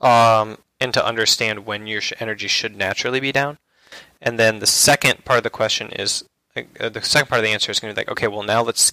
Um, 0.00 0.58
and 0.80 0.92
to 0.94 1.04
understand 1.04 1.66
when 1.66 1.86
your 1.86 2.02
energy 2.20 2.48
should 2.48 2.76
naturally 2.76 3.20
be 3.20 3.32
down. 3.32 3.58
And 4.20 4.38
then 4.38 4.58
the 4.58 4.66
second 4.66 5.24
part 5.24 5.38
of 5.38 5.44
the 5.44 5.50
question 5.50 5.90
is 5.90 6.24
uh, 6.56 6.88
the 6.88 7.02
second 7.02 7.28
part 7.28 7.38
of 7.38 7.44
the 7.44 7.52
answer 7.52 7.70
is 7.70 7.80
going 7.80 7.94
to 7.94 7.94
be 7.94 8.00
like, 8.00 8.10
okay, 8.10 8.28
well 8.28 8.42
now 8.42 8.62
let's 8.62 8.92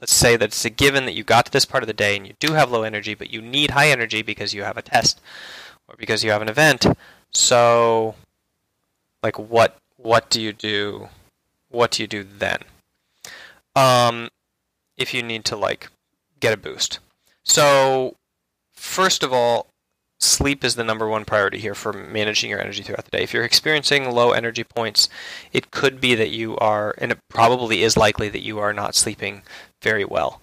let's 0.00 0.12
say 0.12 0.36
that 0.36 0.46
it's 0.46 0.64
a 0.64 0.70
given 0.70 1.04
that 1.06 1.14
you 1.14 1.24
got 1.24 1.46
to 1.46 1.52
this 1.52 1.64
part 1.64 1.82
of 1.82 1.86
the 1.86 1.92
day 1.92 2.16
and 2.16 2.26
you 2.26 2.34
do 2.38 2.54
have 2.54 2.70
low 2.70 2.82
energy, 2.82 3.14
but 3.14 3.32
you 3.32 3.40
need 3.40 3.70
high 3.70 3.88
energy 3.88 4.22
because 4.22 4.54
you 4.54 4.62
have 4.62 4.76
a 4.76 4.82
test 4.82 5.20
or 5.88 5.94
because 5.98 6.24
you 6.24 6.30
have 6.30 6.42
an 6.42 6.48
event. 6.48 6.86
So, 7.32 8.14
like, 9.22 9.38
what 9.38 9.76
what 9.96 10.30
do 10.30 10.40
you 10.40 10.52
do? 10.52 11.08
What 11.70 11.92
do 11.92 12.02
you 12.02 12.06
do 12.06 12.24
then? 12.24 12.58
Um, 13.76 14.28
if 14.96 15.12
you 15.12 15.22
need 15.22 15.44
to 15.46 15.56
like 15.56 15.88
get 16.40 16.52
a 16.52 16.56
boost. 16.56 17.00
So, 17.42 18.16
first 18.72 19.22
of 19.22 19.32
all, 19.32 19.66
sleep 20.24 20.64
is 20.64 20.76
the 20.76 20.84
number 20.84 21.08
one 21.08 21.24
priority 21.24 21.58
here 21.58 21.74
for 21.74 21.92
managing 21.92 22.50
your 22.50 22.60
energy 22.60 22.82
throughout 22.82 23.04
the 23.04 23.16
day. 23.16 23.22
If 23.22 23.32
you're 23.32 23.44
experiencing 23.44 24.10
low 24.10 24.32
energy 24.32 24.64
points, 24.64 25.08
it 25.52 25.70
could 25.70 26.00
be 26.00 26.14
that 26.14 26.30
you 26.30 26.56
are, 26.58 26.94
and 26.98 27.12
it 27.12 27.18
probably 27.28 27.82
is 27.82 27.96
likely 27.96 28.28
that 28.28 28.42
you 28.42 28.58
are 28.58 28.72
not 28.72 28.94
sleeping 28.94 29.42
very 29.82 30.04
well. 30.04 30.40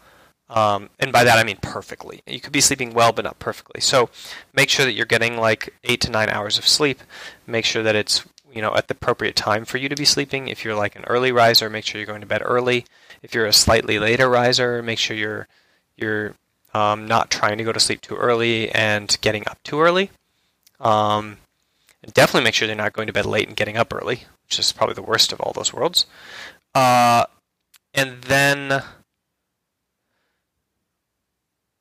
Um, 0.51 0.89
and 0.99 1.13
by 1.13 1.23
that 1.23 1.37
I 1.37 1.43
mean 1.43 1.57
perfectly. 1.61 2.21
You 2.27 2.41
could 2.41 2.51
be 2.51 2.61
sleeping 2.61 2.93
well, 2.93 3.13
but 3.13 3.23
not 3.23 3.39
perfectly. 3.39 3.79
So 3.79 4.09
make 4.53 4.69
sure 4.69 4.85
that 4.85 4.93
you're 4.93 5.05
getting 5.05 5.37
like 5.37 5.73
eight 5.85 6.01
to 6.01 6.11
nine 6.11 6.29
hours 6.29 6.57
of 6.57 6.67
sleep. 6.67 6.99
Make 7.47 7.63
sure 7.63 7.83
that 7.83 7.95
it's 7.95 8.25
you 8.53 8.61
know 8.61 8.75
at 8.75 8.89
the 8.89 8.93
appropriate 8.93 9.37
time 9.37 9.63
for 9.63 9.77
you 9.77 9.87
to 9.87 9.95
be 9.95 10.03
sleeping. 10.03 10.49
If 10.49 10.65
you're 10.65 10.75
like 10.75 10.97
an 10.97 11.05
early 11.07 11.31
riser, 11.31 11.69
make 11.69 11.85
sure 11.85 11.99
you're 11.99 12.05
going 12.05 12.21
to 12.21 12.27
bed 12.27 12.41
early. 12.43 12.85
If 13.21 13.33
you're 13.33 13.45
a 13.45 13.53
slightly 13.53 13.97
later 13.97 14.29
riser, 14.29 14.83
make 14.83 14.99
sure 14.99 15.15
you're 15.15 15.47
you're 15.95 16.35
um, 16.73 17.07
not 17.07 17.29
trying 17.29 17.57
to 17.57 17.63
go 17.63 17.71
to 17.71 17.79
sleep 17.79 18.01
too 18.01 18.15
early 18.15 18.69
and 18.71 19.17
getting 19.21 19.47
up 19.47 19.61
too 19.63 19.81
early. 19.81 20.11
Um, 20.79 21.37
definitely 22.13 22.43
make 22.43 22.53
sure 22.53 22.67
they're 22.67 22.75
not 22.75 22.93
going 22.93 23.07
to 23.07 23.13
bed 23.13 23.25
late 23.25 23.47
and 23.47 23.57
getting 23.57 23.77
up 23.77 23.93
early, 23.93 24.25
which 24.45 24.59
is 24.59 24.71
probably 24.71 24.95
the 24.95 25.01
worst 25.01 25.31
of 25.31 25.39
all 25.41 25.53
those 25.53 25.73
worlds. 25.73 26.05
Uh, 26.73 27.25
and 27.93 28.21
then 28.23 28.83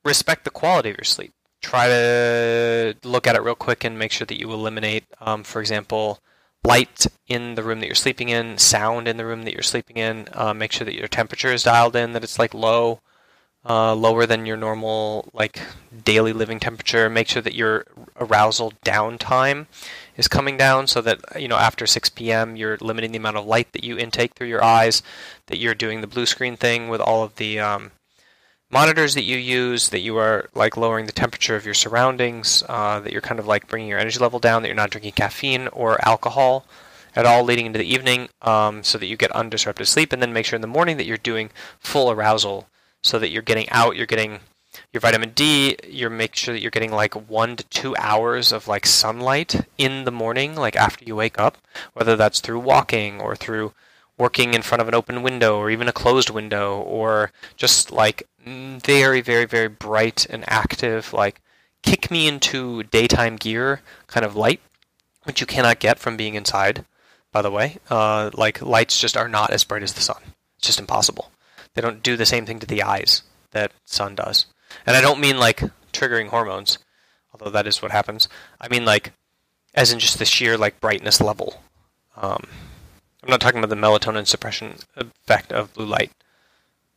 respect 0.03 0.43
the 0.43 0.49
quality 0.49 0.89
of 0.89 0.97
your 0.97 1.05
sleep. 1.05 1.33
Try 1.61 1.87
to 1.87 2.95
look 3.03 3.27
at 3.27 3.35
it 3.35 3.43
real 3.43 3.55
quick 3.55 3.83
and 3.83 3.97
make 3.97 4.11
sure 4.11 4.25
that 4.25 4.39
you 4.39 4.51
eliminate, 4.51 5.05
um, 5.19 5.43
for 5.43 5.61
example, 5.61 6.19
light 6.63 7.07
in 7.27 7.55
the 7.55 7.63
room 7.63 7.79
that 7.79 7.85
you're 7.85 7.95
sleeping 7.95 8.29
in, 8.29 8.57
sound 8.57 9.07
in 9.07 9.17
the 9.17 9.25
room 9.25 9.43
that 9.43 9.53
you're 9.53 9.61
sleeping 9.61 9.97
in. 9.97 10.27
Uh, 10.33 10.53
make 10.53 10.71
sure 10.71 10.85
that 10.85 10.95
your 10.95 11.07
temperature 11.07 11.53
is 11.53 11.63
dialed 11.63 11.95
in, 11.95 12.13
that 12.13 12.23
it's 12.23 12.39
like 12.39 12.53
low 12.53 13.01
uh, 13.67 13.93
lower 13.93 14.25
than 14.25 14.45
your 14.45 14.57
normal 14.57 15.29
like 15.33 15.61
daily 16.03 16.33
living 16.33 16.59
temperature. 16.59 17.09
Make 17.09 17.27
sure 17.27 17.41
that 17.41 17.55
your 17.55 17.85
arousal 18.19 18.73
downtime 18.83 19.67
is 20.17 20.27
coming 20.27 20.57
down, 20.57 20.87
so 20.87 21.01
that 21.01 21.19
you 21.39 21.47
know 21.47 21.57
after 21.57 21.85
6 21.85 22.09
p.m. 22.09 22.55
you're 22.55 22.77
limiting 22.81 23.11
the 23.11 23.17
amount 23.17 23.37
of 23.37 23.45
light 23.45 23.71
that 23.73 23.83
you 23.83 23.97
intake 23.97 24.33
through 24.33 24.47
your 24.47 24.63
eyes. 24.63 25.03
That 25.47 25.57
you're 25.57 25.75
doing 25.75 26.01
the 26.01 26.07
blue 26.07 26.25
screen 26.25 26.57
thing 26.57 26.89
with 26.89 27.01
all 27.01 27.23
of 27.23 27.35
the 27.35 27.59
um, 27.59 27.91
monitors 28.69 29.13
that 29.13 29.23
you 29.23 29.37
use. 29.37 29.89
That 29.89 29.99
you 29.99 30.17
are 30.17 30.49
like 30.55 30.75
lowering 30.75 31.05
the 31.05 31.11
temperature 31.11 31.55
of 31.55 31.65
your 31.65 31.75
surroundings. 31.75 32.63
Uh, 32.67 32.99
that 33.01 33.11
you're 33.11 33.21
kind 33.21 33.39
of 33.39 33.47
like 33.47 33.67
bringing 33.67 33.89
your 33.89 33.99
energy 33.99 34.19
level 34.19 34.39
down. 34.39 34.63
That 34.63 34.69
you're 34.69 34.75
not 34.75 34.89
drinking 34.89 35.13
caffeine 35.13 35.67
or 35.67 36.03
alcohol 36.05 36.65
at 37.15 37.25
all 37.25 37.43
leading 37.43 37.65
into 37.65 37.77
the 37.77 37.93
evening 37.93 38.29
um, 38.41 38.83
so 38.83 38.97
that 38.97 39.05
you 39.05 39.17
get 39.17 39.29
undisrupted 39.31 39.85
sleep 39.85 40.13
and 40.13 40.21
then 40.21 40.31
make 40.31 40.45
sure 40.45 40.55
in 40.55 40.61
the 40.61 40.67
morning 40.67 40.95
that 40.95 41.05
you're 41.05 41.17
doing 41.17 41.49
full 41.77 42.09
arousal 42.09 42.67
so 43.03 43.19
that 43.19 43.29
you're 43.29 43.41
getting 43.41 43.69
out, 43.69 43.95
you're 43.95 44.05
getting 44.05 44.39
your 44.93 45.01
vitamin 45.01 45.31
D, 45.31 45.75
you're 45.87 46.09
make 46.09 46.35
sure 46.35 46.53
that 46.53 46.61
you're 46.61 46.71
getting 46.71 46.91
like 46.91 47.13
one 47.29 47.55
to 47.55 47.63
two 47.65 47.95
hours 47.97 48.51
of 48.51 48.67
like 48.67 48.85
sunlight 48.85 49.67
in 49.77 50.05
the 50.05 50.11
morning, 50.11 50.55
like 50.55 50.75
after 50.75 51.03
you 51.05 51.15
wake 51.15 51.39
up, 51.39 51.57
whether 51.93 52.15
that's 52.15 52.39
through 52.39 52.59
walking 52.59 53.19
or 53.19 53.35
through 53.35 53.73
working 54.17 54.53
in 54.53 54.61
front 54.61 54.81
of 54.81 54.87
an 54.87 54.93
open 54.93 55.23
window 55.23 55.57
or 55.57 55.69
even 55.69 55.87
a 55.87 55.93
closed 55.93 56.29
window 56.29 56.79
or 56.79 57.31
just 57.55 57.91
like 57.91 58.23
very, 58.45 59.21
very, 59.21 59.45
very 59.45 59.67
bright 59.67 60.27
and 60.29 60.43
active, 60.47 61.11
like 61.13 61.41
kick 61.81 62.11
me 62.11 62.27
into 62.27 62.83
daytime 62.83 63.35
gear 63.35 63.81
kind 64.07 64.25
of 64.25 64.35
light, 64.35 64.61
which 65.23 65.41
you 65.41 65.47
cannot 65.47 65.79
get 65.79 65.99
from 65.99 66.17
being 66.17 66.35
inside, 66.35 66.85
by 67.31 67.41
the 67.41 67.51
way. 67.51 67.77
Uh, 67.89 68.29
like 68.33 68.61
lights 68.61 68.99
just 68.99 69.17
are 69.17 69.27
not 69.27 69.49
as 69.49 69.63
bright 69.63 69.83
as 69.83 69.93
the 69.93 70.01
sun. 70.01 70.21
It's 70.57 70.67
just 70.67 70.79
impossible. 70.79 71.30
They 71.73 71.81
don't 71.81 72.03
do 72.03 72.17
the 72.17 72.25
same 72.25 72.45
thing 72.45 72.59
to 72.59 72.67
the 72.67 72.83
eyes 72.83 73.23
that 73.51 73.71
sun 73.85 74.15
does. 74.15 74.45
And 74.85 74.95
I 74.95 75.01
don't 75.01 75.19
mean 75.19 75.37
like 75.37 75.61
triggering 75.93 76.27
hormones, 76.27 76.77
although 77.33 77.51
that 77.51 77.67
is 77.67 77.81
what 77.81 77.91
happens. 77.91 78.27
I 78.59 78.67
mean 78.67 78.85
like 78.85 79.13
as 79.73 79.91
in 79.91 79.99
just 79.99 80.19
the 80.19 80.25
sheer 80.25 80.57
like 80.57 80.81
brightness 80.81 81.21
level. 81.21 81.61
Um, 82.15 82.45
I'm 83.23 83.29
not 83.29 83.41
talking 83.41 83.59
about 83.59 83.69
the 83.69 83.75
melatonin 83.75 84.27
suppression 84.27 84.75
effect 84.95 85.51
of 85.51 85.73
blue 85.73 85.85
light. 85.85 86.11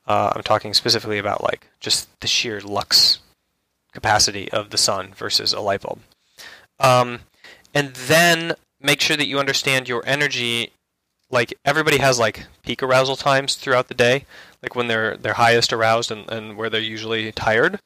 Uh, 0.06 0.32
I'm 0.34 0.42
talking 0.42 0.74
specifically 0.74 1.18
about 1.18 1.42
like 1.42 1.68
just 1.80 2.08
the 2.20 2.26
sheer 2.26 2.60
lux 2.60 3.20
capacity 3.92 4.50
of 4.50 4.70
the 4.70 4.78
sun 4.78 5.12
versus 5.14 5.52
a 5.52 5.60
light 5.60 5.82
bulb. 5.82 6.00
Um, 6.80 7.20
and 7.72 7.94
then 7.94 8.54
make 8.80 9.00
sure 9.00 9.16
that 9.16 9.28
you 9.28 9.38
understand 9.38 9.88
your 9.88 10.02
energy. 10.06 10.72
Like 11.34 11.52
everybody 11.64 11.98
has 11.98 12.18
like 12.18 12.46
peak 12.62 12.82
arousal 12.82 13.16
times 13.16 13.56
throughout 13.56 13.88
the 13.88 13.94
day 13.94 14.24
like 14.64 14.74
when 14.74 14.88
they're 14.88 15.16
they're 15.18 15.34
highest 15.34 15.72
aroused 15.72 16.10
and, 16.10 16.28
and 16.30 16.56
where 16.56 16.70
they're 16.70 16.80
usually 16.80 17.30
tired. 17.32 17.78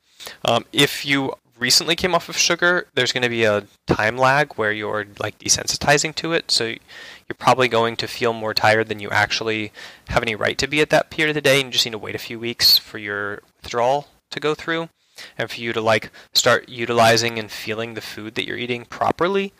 Um, 0.44 0.64
if 0.72 1.04
you 1.04 1.34
recently 1.58 1.96
came 1.96 2.14
off 2.14 2.28
of 2.28 2.38
sugar, 2.38 2.86
there's 2.94 3.10
going 3.10 3.24
to 3.24 3.28
be 3.28 3.42
a 3.42 3.66
time 3.88 4.16
lag 4.16 4.52
where 4.54 4.70
you're 4.70 5.06
like 5.18 5.38
desensitizing 5.40 6.14
to 6.14 6.32
it, 6.32 6.52
so 6.52 6.66
you're 6.66 7.36
probably 7.36 7.66
going 7.66 7.96
to 7.96 8.06
feel 8.06 8.32
more 8.32 8.54
tired 8.54 8.86
than 8.88 9.00
you 9.00 9.10
actually 9.10 9.72
have 10.08 10.22
any 10.22 10.36
right 10.36 10.56
to 10.58 10.68
be 10.68 10.80
at 10.80 10.90
that 10.90 11.10
period 11.10 11.30
of 11.30 11.34
the 11.34 11.48
day, 11.50 11.60
and 11.60 11.66
you 11.66 11.72
just 11.72 11.84
need 11.84 11.92
to 11.92 11.98
wait 11.98 12.14
a 12.14 12.18
few 12.18 12.38
weeks 12.38 12.78
for 12.78 12.98
your 12.98 13.42
withdrawal 13.60 14.06
to 14.30 14.38
go 14.38 14.54
through, 14.54 14.88
and 15.36 15.50
for 15.50 15.60
you 15.60 15.72
to 15.72 15.80
like 15.80 16.12
start 16.32 16.68
utilizing 16.68 17.40
and 17.40 17.50
feeling 17.50 17.94
the 17.94 18.00
food 18.00 18.36
that 18.36 18.46
you're 18.46 18.56
eating 18.56 18.84
properly 18.84 19.52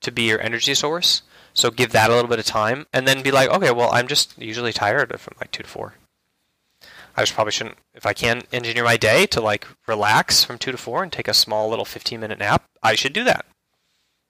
to 0.00 0.10
be 0.10 0.24
your 0.24 0.40
energy 0.40 0.74
source. 0.74 1.22
So 1.54 1.70
give 1.70 1.92
that 1.92 2.10
a 2.10 2.14
little 2.14 2.28
bit 2.28 2.40
of 2.40 2.44
time, 2.44 2.86
and 2.92 3.06
then 3.06 3.22
be 3.22 3.30
like, 3.30 3.48
okay, 3.48 3.70
well, 3.70 3.90
I'm 3.92 4.08
just 4.08 4.36
usually 4.36 4.72
tired 4.72 5.18
from 5.18 5.34
like 5.40 5.52
two 5.52 5.62
to 5.62 5.68
four. 5.68 5.94
I 7.16 7.22
just 7.22 7.34
probably 7.34 7.52
shouldn't, 7.52 7.78
if 7.94 8.04
I 8.04 8.12
can 8.12 8.42
engineer 8.52 8.84
my 8.84 8.96
day 8.96 9.26
to 9.26 9.40
like 9.40 9.66
relax 9.86 10.42
from 10.44 10.58
two 10.58 10.72
to 10.72 10.78
four 10.78 11.02
and 11.02 11.12
take 11.12 11.28
a 11.28 11.34
small 11.34 11.68
little 11.70 11.84
15 11.84 12.18
minute 12.18 12.40
nap, 12.40 12.64
I 12.82 12.96
should 12.96 13.12
do 13.12 13.24
that 13.24 13.46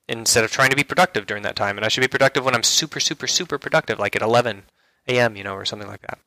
instead 0.07 0.43
of 0.43 0.51
trying 0.51 0.69
to 0.69 0.75
be 0.75 0.83
productive 0.83 1.25
during 1.25 1.41
that 1.43 1.55
time. 1.55 1.77
And 1.77 1.85
I 1.85 1.89
should 1.89 2.01
be 2.01 2.07
productive 2.07 2.45
when 2.45 2.53
I'm 2.53 2.63
super, 2.63 2.99
super, 2.99 3.25
super 3.25 3.57
productive, 3.57 3.97
like 3.97 4.15
at 4.15 4.21
11 4.21 4.63
a.m., 5.07 5.35
you 5.35 5.43
know, 5.43 5.55
or 5.55 5.65
something 5.65 5.87
like 5.87 6.01
that. 6.01 6.19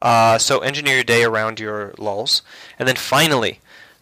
Uh, 0.00 0.38
so 0.38 0.58
engineer 0.58 0.96
your 0.96 1.04
day 1.04 1.22
around 1.22 1.60
your 1.60 1.94
lulls. 1.98 2.42
And 2.80 2.88
then 2.88 2.96
finally, 2.96 3.60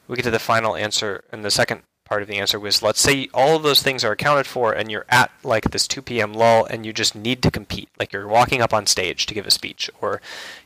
we 0.09 0.17
get 0.17 0.23
to 0.23 0.31
the 0.31 0.39
final 0.39 0.75
answer 0.77 1.25
and 1.31 1.45
the 1.45 1.51
second 1.51 1.83
part 2.11 2.23
of 2.23 2.29
the 2.29 2.39
answer 2.39 2.59
was 2.59 2.83
let's 2.83 3.01
say 3.01 3.29
all 3.33 3.55
of 3.55 3.63
those 3.63 3.83
things 3.83 4.03
are 4.03 4.11
accounted 4.11 4.45
for 4.45 4.73
and 4.73 4.91
you're 4.91 5.07
at 5.09 5.31
like 5.45 5.71
this 5.71 5.87
2 5.87 6.03
p.m. 6.03 6.35
lull 6.35 6.65
and 6.65 6.85
you 6.85 6.93
just 6.93 7.15
need 7.15 7.41
to 7.41 7.53
compete. 7.53 7.89
Like 8.01 8.13
you're 8.13 8.27
walking 8.27 8.61
up 8.61 8.75
on 8.75 8.87
stage 8.87 9.27
to 9.27 9.35
give 9.35 9.47
a 9.47 9.51
speech 9.51 9.89
or 10.01 10.21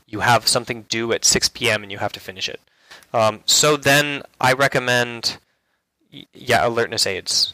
you 0.06 0.20
have 0.20 0.48
something 0.48 0.86
due 0.88 1.12
at 1.12 1.22
6 1.22 1.50
p.m. 1.50 1.82
and 1.82 1.92
you 1.92 1.98
have 1.98 2.12
to 2.12 2.20
finish 2.20 2.48
it. 2.48 2.60
Um, 3.12 3.40
so 3.44 3.76
then 3.76 4.22
I 4.40 4.54
recommend, 4.54 5.36
yeah, 6.32 6.66
alertness 6.66 7.06
aids. 7.06 7.52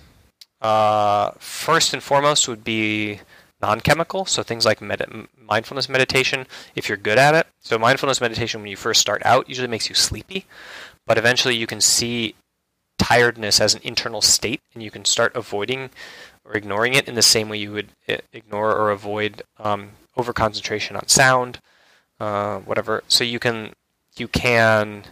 Uh, 0.62 1.32
first 1.38 1.92
and 1.92 2.02
foremost 2.02 2.47
would 2.47 2.62
be 2.62 3.20
non-chemical, 3.61 4.25
so 4.25 4.44
things 4.44 4.64
like 4.64 4.80
med- 4.80 5.26
mindfulness 5.37 5.88
meditation 5.88 6.47
if 6.76 6.88
you're 6.88 6.97
good 6.97 7.18
at 7.18 7.35
it. 7.35 7.49
So 7.61 7.76
mindfulness 7.76 8.20
meditation 8.20 8.61
when 8.61 8.70
you 8.70 8.76
first 8.76 9.00
start 9.00 9.20
out 9.25 9.49
usually 9.49 9.68
makes 9.68 9.88
you 9.88 9.97
sleepy, 9.97 10.47
but 11.06 11.18
eventually 11.18 11.56
you 11.56 11.66
can 11.66 11.80
see 11.80 12.37
tiredness 13.00 13.62
as 13.62 13.75
an 13.75 13.80
internal 13.83 14.21
state 14.21 14.61
and 14.75 14.83
you 14.83 14.90
can 14.90 15.07
start 15.07 15.35
avoiding 15.35 15.88
or 16.45 16.52
ignoring 16.52 16.92
it 16.92 17.09
in 17.09 17.14
the 17.14 17.23
same 17.23 17.49
way 17.49 17.57
you 17.57 17.73
would 17.73 17.88
eh, 18.07 18.19
ignore 18.35 18.76
or 18.76 18.90
avoid 18.90 19.42
um, 19.59 19.92
over 20.19 20.35
concentration 20.35 20.97
on 20.97 21.09
sound 21.09 21.61
uh, 22.21 22.59
whatever. 22.59 23.02
So 23.09 23.25
you 23.25 23.38
can 23.38 23.73
you 24.16 24.28
can 24.28 25.04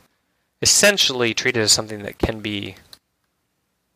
essentially 0.60 1.32
treat 1.32 1.56
it 1.56 1.60
as 1.60 1.72
something 1.72 2.02
that 2.02 2.18
can 2.18 2.40
be 2.40 2.74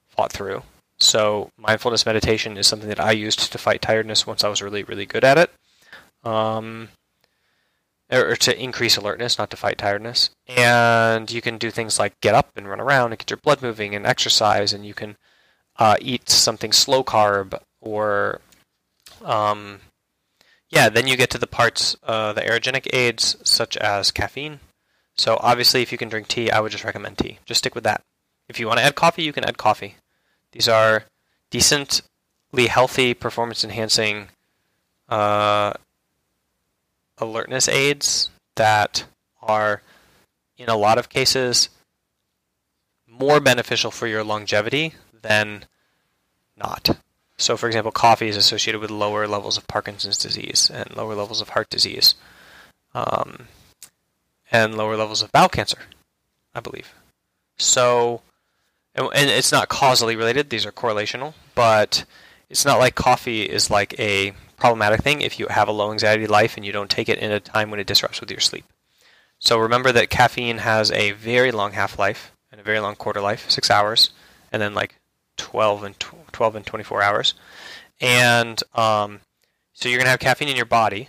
fought 0.09 0.33
through. 0.33 0.63
So 0.99 1.51
mindfulness 1.59 2.07
meditation 2.07 2.57
is 2.57 2.67
something 2.67 2.89
that 2.89 3.01
I 3.01 3.11
used 3.11 3.53
to 3.53 3.59
fight 3.59 3.83
tiredness 3.83 4.27
once 4.27 4.43
I 4.43 4.49
was 4.49 4.63
really 4.63 4.85
really 4.85 5.07
good 5.07 5.25
at 5.25 5.37
it. 5.37 5.51
Um, 6.25 6.89
or 8.13 8.37
to 8.37 8.63
increase 8.63 8.97
alertness, 8.97 9.39
not 9.39 9.51
to 9.51 9.57
fight 9.57 9.79
tiredness. 9.79 10.31
And 10.47 11.31
you 11.31 11.41
can 11.41 11.59
do 11.59 11.71
things 11.71 11.99
like 11.99 12.21
get 12.21 12.35
up 12.35 12.51
and 12.57 12.69
run 12.69 12.81
around 12.81 13.13
and 13.13 13.19
get 13.19 13.31
your 13.31 13.39
blood 13.39 13.63
moving 13.63 13.95
and 13.95 14.07
exercise, 14.07 14.73
and 14.73 14.85
you 14.85 14.95
can 14.95 15.17
uh, 15.79 15.97
eat 16.01 16.29
something 16.29 16.73
slow 16.73 17.03
carb 17.03 17.59
or 17.81 18.41
um, 19.25 19.81
yeah, 20.71 20.89
then 20.89 21.07
you 21.07 21.17
get 21.17 21.31
to 21.31 21.39
the 21.39 21.47
parts, 21.47 21.97
uh, 22.03 22.33
the 22.33 22.41
ergogenic 22.41 22.89
aids, 22.95 23.37
such 23.45 23.77
as 23.77 24.11
caffeine. 24.11 24.61
So 25.17 25.39
obviously, 25.41 25.83
if 25.83 25.93
you 25.93 25.99
can 25.99 26.09
drink 26.09 26.29
tea, 26.29 26.51
I 26.51 26.61
would 26.61 26.73
just 26.73 26.85
recommend 26.85 27.19
tea. 27.19 27.39
Just 27.45 27.59
stick 27.59 27.75
with 27.75 27.85
that. 27.85 28.03
If 28.49 28.59
you 28.59 28.67
want 28.67 28.79
to 28.79 28.85
add 28.85 28.95
coffee, 28.95 29.23
you 29.23 29.33
can 29.33 29.45
add 29.45 29.59
coffee. 29.59 29.97
These 30.53 30.69
are 30.69 31.05
decently 31.51 32.67
healthy, 32.69 33.13
performance 33.13 33.63
enhancing 33.65 34.29
uh, 35.09 35.75
alertness 37.23 37.69
aids 37.69 38.31
that 38.57 39.05
are, 39.41 39.83
in 40.59 40.69
a 40.69 40.77
lot 40.77 40.99
of 40.99 41.09
cases, 41.09 41.69
more 43.09 43.41
beneficial 43.41 43.91
for 43.91 44.07
your 44.07 44.25
longevity 44.25 44.95
than 45.23 45.65
not. 46.57 46.99
So, 47.39 47.57
for 47.57 47.67
example, 47.67 47.93
coffee 47.93 48.29
is 48.29 48.37
associated 48.37 48.81
with 48.81 48.91
lower 48.91 49.27
levels 49.27 49.57
of 49.57 49.67
Parkinson's 49.67 50.19
disease 50.19 50.71
and 50.73 50.95
lower 50.97 51.15
levels 51.15 51.41
of 51.41 51.51
heart 51.51 51.71
disease, 51.71 52.15
um, 52.95 53.49
and 54.51 54.77
lower 54.77 54.97
levels 54.97 55.23
of 55.23 55.33
bowel 55.33 55.49
cancer, 55.49 55.79
I 56.55 56.61
believe. 56.61 56.93
So, 57.59 58.23
and, 58.95 59.09
and 59.15 59.31
it's 59.31 59.51
not 59.53 59.69
causally 59.69 60.15
related; 60.15 60.51
these 60.51 60.67
are 60.67 60.73
correlational. 60.73 61.35
But 61.55 62.05
it's 62.51 62.65
not 62.65 62.79
like 62.79 62.95
coffee 62.95 63.43
is 63.43 63.71
like 63.71 63.99
a 63.99 64.35
problematic 64.63 65.03
thing 65.03 65.23
if 65.23 65.41
you 65.41 65.49
have 65.49 65.67
a 65.67 65.73
low 65.73 65.91
anxiety 65.91 66.25
life 66.25 66.57
and 66.57 66.65
you 66.65 66.71
don't 66.71 66.89
take 66.89 67.09
it 67.09 67.19
in 67.19 67.33
a 67.33 67.41
time 67.41 67.69
when 67.69 67.81
it 67.81 67.87
disrupts 67.89 68.21
with 68.21 68.31
your 68.31 68.39
sleep. 68.39 68.65
So 69.41 69.59
remember 69.59 69.91
that 69.91 70.09
caffeine 70.09 70.59
has 70.59 70.93
a 70.93 71.11
very 71.11 71.51
long 71.51 71.73
half 71.73 71.99
life 71.99 72.31
and 72.53 72.61
a 72.61 72.65
very 72.65 72.79
long 72.79 72.95
quarter 72.95 73.21
life, 73.21 73.51
six 73.51 73.73
hours, 73.73 74.11
and 74.53 74.63
then 74.63 74.73
like 74.73 75.01
12 75.37 75.83
and 75.83 75.99
12 75.99 76.55
and 76.55 76.65
24 76.65 77.03
hours. 77.03 77.35
And 78.01 78.63
um, 78.77 79.19
so 79.73 79.89
you're 79.89 79.99
going 79.99 80.07
to 80.07 80.11
have 80.11 80.21
caffeine 80.21 80.49
in 80.49 80.55
your 80.55 80.65
body, 80.65 81.09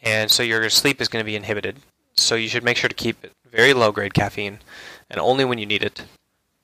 and 0.00 0.30
so 0.30 0.44
your 0.44 0.70
sleep 0.70 1.00
is 1.00 1.08
going 1.08 1.24
to 1.24 1.26
be 1.26 1.34
inhibited. 1.34 1.78
So 2.14 2.36
you 2.36 2.48
should 2.48 2.62
make 2.62 2.76
sure 2.76 2.88
to 2.88 2.94
keep 2.94 3.24
it 3.24 3.32
very 3.50 3.74
low 3.74 3.90
grade 3.90 4.14
caffeine, 4.14 4.60
and 5.10 5.18
only 5.18 5.44
when 5.44 5.58
you 5.58 5.66
need 5.66 5.82
it. 5.82 6.04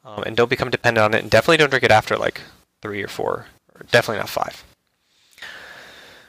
Um, 0.04 0.22
and 0.22 0.36
don't 0.36 0.50
become 0.50 0.70
dependent 0.70 1.04
on 1.04 1.14
it, 1.14 1.22
and 1.22 1.30
definitely 1.30 1.56
don't 1.56 1.70
drink 1.70 1.82
it 1.82 1.90
after 1.90 2.16
like 2.16 2.40
three 2.82 3.02
or 3.02 3.08
four, 3.08 3.46
or 3.74 3.84
definitely 3.90 4.20
not 4.20 4.28
five. 4.28 4.62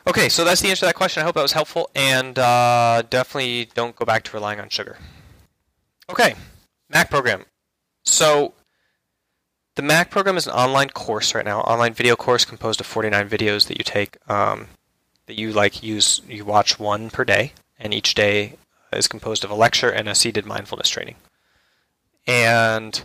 Okay, 0.05 0.27
so 0.27 0.43
that's 0.43 0.62
the 0.62 0.69
answer 0.69 0.81
to 0.81 0.86
that 0.88 0.95
question. 0.95 1.22
I 1.22 1.25
hope 1.25 1.36
that 1.36 1.41
was 1.41 1.53
helpful, 1.53 1.89
and 1.95 2.38
uh, 2.38 3.03
definitely 3.10 3.69
don't 3.74 3.95
go 3.95 4.05
back 4.05 4.24
to 4.24 4.31
relying 4.33 4.60
on 4.60 4.69
sugar. 4.69 4.98
Okay, 6.10 6.36
Mac 6.89 7.10
program. 7.10 7.45
So 8.03 8.53
the 9.75 9.81
Mac 9.81 10.10
program 10.10 10.36
is 10.36 10.45
an 10.45 10.53
online 10.53 10.89
course 10.89 11.33
right 11.33 11.45
now, 11.45 11.62
online 11.62 11.93
video 11.93 12.17
course 12.17 12.43
composed 12.43 12.81
of 12.81 12.86
49 12.86 13.29
videos 13.29 13.67
that 13.67 13.77
you 13.77 13.83
take, 13.86 14.17
um, 14.29 14.67
that 15.27 15.38
you 15.38 15.53
like 15.53 15.81
use, 15.81 16.22
you 16.27 16.43
watch 16.43 16.77
one 16.77 17.10
per 17.10 17.24
day, 17.24 17.53
and 17.79 17.93
each 17.93 18.13
day 18.13 18.57
is 18.91 19.07
composed 19.07 19.45
of 19.45 19.51
a 19.51 19.55
lecture 19.55 19.89
and 19.89 20.10
a 20.10 20.15
seated 20.15 20.45
mindfulness 20.45 20.89
training. 20.89 21.15
And 22.27 23.03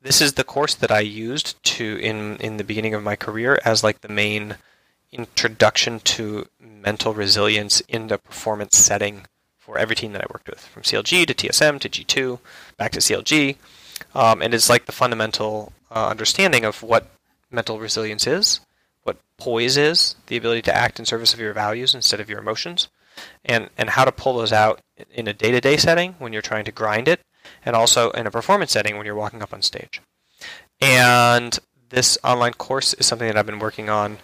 this 0.00 0.20
is 0.20 0.34
the 0.34 0.44
course 0.44 0.74
that 0.76 0.92
I 0.92 1.00
used 1.00 1.62
to 1.64 1.98
in 1.98 2.36
in 2.36 2.56
the 2.56 2.64
beginning 2.64 2.94
of 2.94 3.02
my 3.02 3.16
career 3.16 3.58
as 3.64 3.82
like 3.82 4.00
the 4.00 4.08
main 4.08 4.56
introduction 5.14 6.00
to 6.00 6.46
mental 6.60 7.14
resilience 7.14 7.80
in 7.82 8.08
the 8.08 8.18
performance 8.18 8.76
setting 8.76 9.26
for 9.56 9.78
every 9.78 9.96
team 9.96 10.12
that 10.12 10.20
I 10.20 10.26
worked 10.30 10.48
with, 10.48 10.60
from 10.60 10.82
CLG 10.82 11.26
to 11.26 11.34
TSM 11.34 11.80
to 11.80 11.88
G2, 11.88 12.38
back 12.76 12.92
to 12.92 12.98
CLG, 12.98 13.56
um, 14.14 14.42
and 14.42 14.52
it's 14.52 14.68
like 14.68 14.86
the 14.86 14.92
fundamental 14.92 15.72
uh, 15.90 16.08
understanding 16.08 16.64
of 16.64 16.82
what 16.82 17.06
mental 17.50 17.78
resilience 17.78 18.26
is, 18.26 18.60
what 19.04 19.16
poise 19.38 19.76
is, 19.76 20.16
the 20.26 20.36
ability 20.36 20.62
to 20.62 20.76
act 20.76 20.98
in 20.98 21.06
service 21.06 21.32
of 21.32 21.40
your 21.40 21.54
values 21.54 21.94
instead 21.94 22.20
of 22.20 22.28
your 22.28 22.40
emotions, 22.40 22.88
and, 23.44 23.70
and 23.78 23.90
how 23.90 24.04
to 24.04 24.12
pull 24.12 24.36
those 24.36 24.52
out 24.52 24.80
in 25.14 25.28
a 25.28 25.32
day 25.32 25.50
to 25.50 25.60
day 25.60 25.76
setting 25.76 26.14
when 26.18 26.32
you're 26.32 26.42
trying 26.42 26.64
to 26.64 26.72
grind 26.72 27.08
it, 27.08 27.20
and 27.64 27.74
also 27.74 28.10
in 28.10 28.26
a 28.26 28.30
performance 28.30 28.72
setting 28.72 28.96
when 28.96 29.06
you're 29.06 29.14
walking 29.14 29.42
up 29.42 29.54
on 29.54 29.62
stage. 29.62 30.02
And 30.80 31.58
this 31.88 32.18
online 32.24 32.54
course 32.54 32.92
is 32.94 33.06
something 33.06 33.28
that 33.28 33.36
I've 33.36 33.46
been 33.46 33.58
working 33.60 33.88
on 33.88 34.18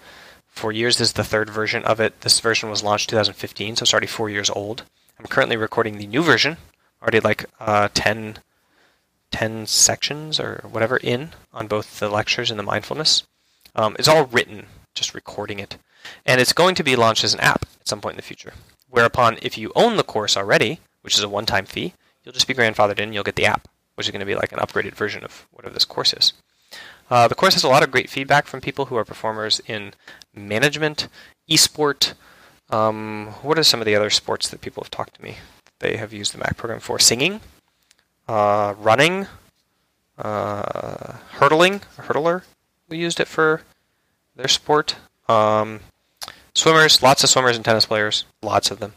for 0.51 0.73
years. 0.73 0.99
This 0.99 1.09
is 1.09 1.15
the 1.15 1.25
third 1.25 1.51
version 1.51 1.85
of 1.85 2.01
it. 2.01 2.21
This 2.21 2.41
version 2.41 2.71
was 2.71 2.83
launched 2.83 3.11
2015, 3.11 3.77
so 3.77 3.83
it's 3.83 3.93
already 3.93 4.07
four 4.07 4.29
years 4.29 4.51
old. 4.51 4.85
I'm 5.19 5.27
currently 5.27 5.57
recording 5.57 5.99
the 5.99 6.07
new 6.07 6.23
version, 6.23 6.57
already 7.03 7.21
like 7.21 7.47
uh, 7.59 7.89
10 7.95 8.39
10 9.31 9.67
sections 9.67 10.41
or 10.41 10.65
whatever 10.71 10.97
in 10.97 11.31
on 11.53 11.69
both 11.69 12.01
the 12.01 12.09
lectures 12.09 12.51
and 12.51 12.59
the 12.59 12.65
mindfulness. 12.65 13.23
Um, 13.75 13.95
it's 13.99 14.09
all 14.09 14.27
written, 14.27 14.67
just 14.95 15.15
recording 15.15 15.59
it. 15.59 15.77
And 16.27 16.41
it's 16.41 16.53
going 16.53 16.75
to 16.75 16.83
be 16.83 16.97
launched 16.97 17.25
as 17.25 17.35
an 17.35 17.41
app 17.41 17.63
at 17.81 17.87
some 17.89 18.01
point 18.01 18.15
in 18.15 18.17
the 18.17 18.23
future. 18.23 18.55
Whereupon, 18.89 19.39
if 19.43 19.57
you 19.57 19.73
own 19.77 19.97
the 19.97 20.03
course 20.03 20.37
already, 20.37 20.81
which 21.03 21.17
is 21.17 21.23
a 21.23 21.29
one 21.29 21.47
time 21.47 21.67
fee, 21.67 21.95
you'll 22.25 22.33
just 22.33 22.49
be 22.49 22.55
grandfathered 22.55 22.99
in, 22.99 23.13
you'll 23.13 23.23
get 23.23 23.37
the 23.37 23.47
app, 23.47 23.69
which 23.95 24.07
is 24.07 24.11
going 24.11 24.21
to 24.21 24.27
be 24.27 24.35
like 24.35 24.53
an 24.53 24.59
upgraded 24.59 24.95
version 24.95 25.25
of 25.25 25.47
whatever 25.53 25.75
this 25.75 25.85
course 25.85 26.13
is. 26.13 26.33
Uh, 27.11 27.27
the 27.27 27.35
course 27.35 27.55
has 27.55 27.65
a 27.65 27.69
lot 27.69 27.83
of 27.83 27.91
great 27.91 28.09
feedback 28.09 28.47
from 28.47 28.61
people 28.61 28.87
who 28.87 28.97
are 28.97 29.05
performers 29.05 29.61
in 29.67 29.93
management, 30.35 31.09
esport. 31.49 32.15
Um, 32.71 33.35
what 33.43 33.59
are 33.59 33.65
some 33.65 33.81
of 33.81 33.87
the 33.87 33.97
other 33.97 34.11
sports 34.11 34.49
that 34.49 34.61
people 34.61 34.83
have 34.83 34.91
talked 34.91 35.15
to 35.15 35.23
me? 35.23 35.39
They 35.81 35.97
have 35.97 36.13
used 36.13 36.33
the 36.33 36.39
Mac 36.39 36.57
program 36.57 36.79
for 36.79 37.01
singing, 37.01 37.41
uh, 38.29 38.75
running, 38.79 39.27
uh, 40.19 41.15
hurdling, 41.33 41.83
a 41.99 42.03
hurdler. 42.03 42.45
We 42.89 42.99
used 42.99 43.19
it 43.19 43.27
for 43.27 43.63
their 44.37 44.49
sport. 44.49 44.97
Um, 45.29 45.81
swimmers, 46.55 47.03
lots 47.03 47.25
of 47.25 47.31
swimmers 47.31 47.57
and 47.57 47.65
tennis 47.65 47.87
players, 47.87 48.25
lots 48.43 48.71
of 48.71 48.79
them. 48.79 48.93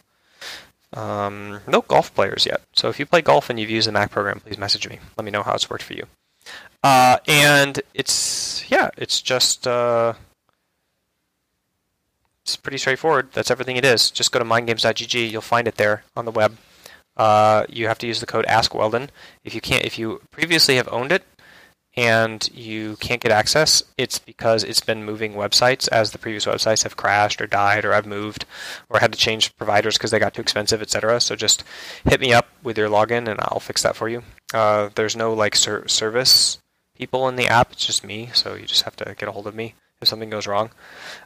Um, 0.94 1.62
no 1.68 1.82
golf 1.82 2.14
players 2.14 2.46
yet. 2.46 2.62
So 2.74 2.90
if 2.90 3.00
you 3.00 3.08
play 3.08 3.24
golf 3.24 3.50
and 3.50 3.60
you've 3.60 3.72
used 3.72 3.88
the 3.88 3.92
Mac 3.92 4.12
program, 4.12 4.40
please 4.40 4.60
message 4.60 4.88
me. 4.88 5.00
Let 5.18 5.26
me 5.26 5.32
know 5.32 5.42
how 5.42 5.56
it's 5.56 5.70
worked 5.70 5.84
for 5.84 5.94
you. 5.94 6.06
Uh, 6.84 7.18
and 7.28 7.82
it's 7.94 8.70
yeah, 8.70 8.90
it's 8.98 9.22
just 9.22 9.68
uh, 9.68 10.14
it's 12.44 12.58
pretty 12.58 12.78
straightforward. 12.78 13.30
That's 13.32 13.52
everything 13.52 13.78
it 13.78 13.86
is. 13.86 14.12
Just 14.12 14.32
go 14.32 14.40
to 14.40 14.46
mindgames.gg. 14.46 15.32
You'll 15.32 15.42
find 15.42 15.68
it 15.68 15.76
there 15.76 16.04
on 16.16 16.26
the 16.26 16.32
web 16.32 16.58
uh, 17.16 17.66
you 17.70 17.88
have 17.88 18.00
to 18.00 18.08
use 18.08 18.20
the 18.20 18.26
code 18.26 18.46
AskWeldon. 18.46 19.10
If 19.44 19.54
you 19.54 19.62
can't, 19.62 19.86
if 19.86 20.00
you 20.00 20.22
previously 20.32 20.76
have 20.78 20.90
owned 20.92 21.12
it 21.12 21.24
and 21.96 22.50
you 22.54 22.96
can't 22.98 23.22
get 23.22 23.32
access, 23.32 23.84
it's 23.98 24.18
because 24.18 24.64
it's 24.64 24.80
been 24.80 25.06
moving 25.06 25.34
websites 25.34 25.88
as 25.90 26.12
the 26.12 26.18
previous 26.18 26.46
websites 26.46 26.84
have 26.84 26.98
crashed 26.98 27.40
or 27.40 27.46
died 27.46 27.86
or 27.86 27.94
I've 27.94 28.08
moved 28.08 28.46
or 28.90 29.00
had 29.00 29.14
to 29.14 29.20
change 29.20 29.56
providers 29.58 29.98
because 29.98 30.10
they 30.10 30.20
got 30.20 30.34
too 30.34 30.42
expensive, 30.42 30.82
etc. 30.82 31.22
So 31.22 31.36
just 31.36 31.64
hit 32.04 32.20
me 32.20 32.34
up 32.34 32.48
with 32.64 32.78
your 32.78 32.90
login 32.90 33.28
and 33.28 33.40
I'll 33.40 33.60
fix 33.60 33.84
that 33.84 33.96
for 33.96 34.10
you. 34.10 34.24
Uh, 34.54 34.90
there's 34.96 35.16
no 35.16 35.34
like 35.34 35.56
ser- 35.56 35.88
service 35.88 36.58
people 36.98 37.28
in 37.28 37.36
the 37.36 37.48
app; 37.48 37.72
it's 37.72 37.86
just 37.86 38.04
me. 38.04 38.30
So 38.34 38.56
you 38.56 38.66
just 38.66 38.84
have 38.84 38.96
to 38.98 39.16
get 39.18 39.30
a 39.30 39.32
hold 39.32 39.48
of 39.48 39.56
me 39.56 39.76
if 40.02 40.08
something 40.08 40.30
goes 40.30 40.48
wrong. 40.48 40.72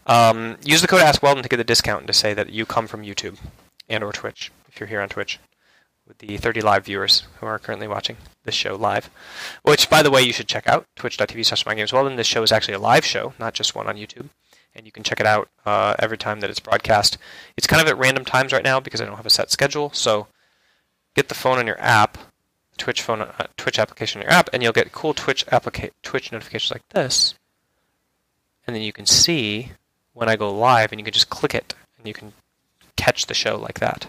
Um, 0.05 0.57
use 0.63 0.81
the 0.81 0.87
code 0.87 1.01
AskWeldon 1.01 1.43
to 1.43 1.49
get 1.49 1.57
the 1.57 1.63
discount 1.63 2.01
and 2.01 2.07
to 2.07 2.13
say 2.13 2.33
that 2.33 2.49
you 2.49 2.65
come 2.65 2.87
from 2.87 3.03
YouTube 3.03 3.37
and 3.89 4.03
or 4.03 4.11
Twitch 4.11 4.51
if 4.67 4.79
you're 4.79 4.87
here 4.87 5.01
on 5.01 5.09
Twitch 5.09 5.39
with 6.07 6.19
the 6.19 6.37
30 6.37 6.61
live 6.61 6.85
viewers 6.85 7.23
who 7.39 7.45
are 7.45 7.59
currently 7.59 7.87
watching 7.87 8.17
this 8.45 8.55
show 8.55 8.75
live. 8.75 9.09
Which, 9.63 9.89
by 9.89 10.01
the 10.01 10.11
way, 10.11 10.21
you 10.21 10.31
should 10.31 10.47
check 10.47 10.67
out 10.67 10.85
twitch.tv 10.95 11.45
slash 11.45 11.65
mindgamesweldon. 11.65 12.15
This 12.15 12.27
show 12.27 12.43
is 12.43 12.51
actually 12.51 12.75
a 12.75 12.79
live 12.79 13.05
show, 13.05 13.33
not 13.39 13.53
just 13.53 13.75
one 13.75 13.87
on 13.87 13.97
YouTube. 13.97 14.29
And 14.73 14.85
you 14.85 14.91
can 14.91 15.03
check 15.03 15.19
it 15.19 15.25
out 15.25 15.49
uh, 15.65 15.95
every 15.99 16.17
time 16.17 16.39
that 16.39 16.49
it's 16.49 16.59
broadcast. 16.59 17.17
It's 17.57 17.67
kind 17.67 17.81
of 17.81 17.87
at 17.87 17.97
random 17.97 18.23
times 18.23 18.53
right 18.53 18.63
now 18.63 18.79
because 18.79 19.01
I 19.01 19.05
don't 19.05 19.17
have 19.17 19.25
a 19.25 19.31
set 19.31 19.51
schedule. 19.51 19.91
So 19.91 20.27
get 21.15 21.29
the 21.29 21.35
phone 21.35 21.57
on 21.57 21.67
your 21.67 21.79
app, 21.81 22.17
Twitch 22.77 23.01
phone, 23.01 23.21
uh, 23.21 23.47
Twitch 23.57 23.79
application 23.79 24.21
on 24.21 24.25
your 24.25 24.33
app, 24.33 24.49
and 24.53 24.63
you'll 24.63 24.73
get 24.73 24.91
cool 24.91 25.13
Twitch 25.13 25.45
applica- 25.47 25.91
Twitch 26.03 26.31
notifications 26.31 26.71
like 26.71 26.87
this. 26.89 27.35
And 28.65 28.75
then 28.75 28.83
you 28.83 28.93
can 28.93 29.05
see 29.05 29.71
when 30.13 30.29
I 30.29 30.35
go 30.35 30.53
live, 30.53 30.91
and 30.91 30.99
you 30.99 31.05
can 31.05 31.13
just 31.13 31.29
click 31.29 31.53
it, 31.53 31.73
and 31.97 32.07
you 32.07 32.13
can 32.13 32.33
catch 32.95 33.27
the 33.27 33.33
show 33.33 33.57
like 33.57 33.79
that. 33.79 34.07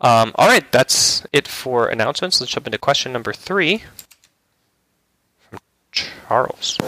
Um, 0.00 0.32
all 0.36 0.48
right, 0.48 0.70
that's 0.72 1.26
it 1.32 1.46
for 1.46 1.88
announcements. 1.88 2.40
Let's 2.40 2.52
jump 2.52 2.66
into 2.66 2.78
question 2.78 3.12
number 3.12 3.32
three 3.32 3.82
from 5.50 5.58
Charles. 5.92 6.78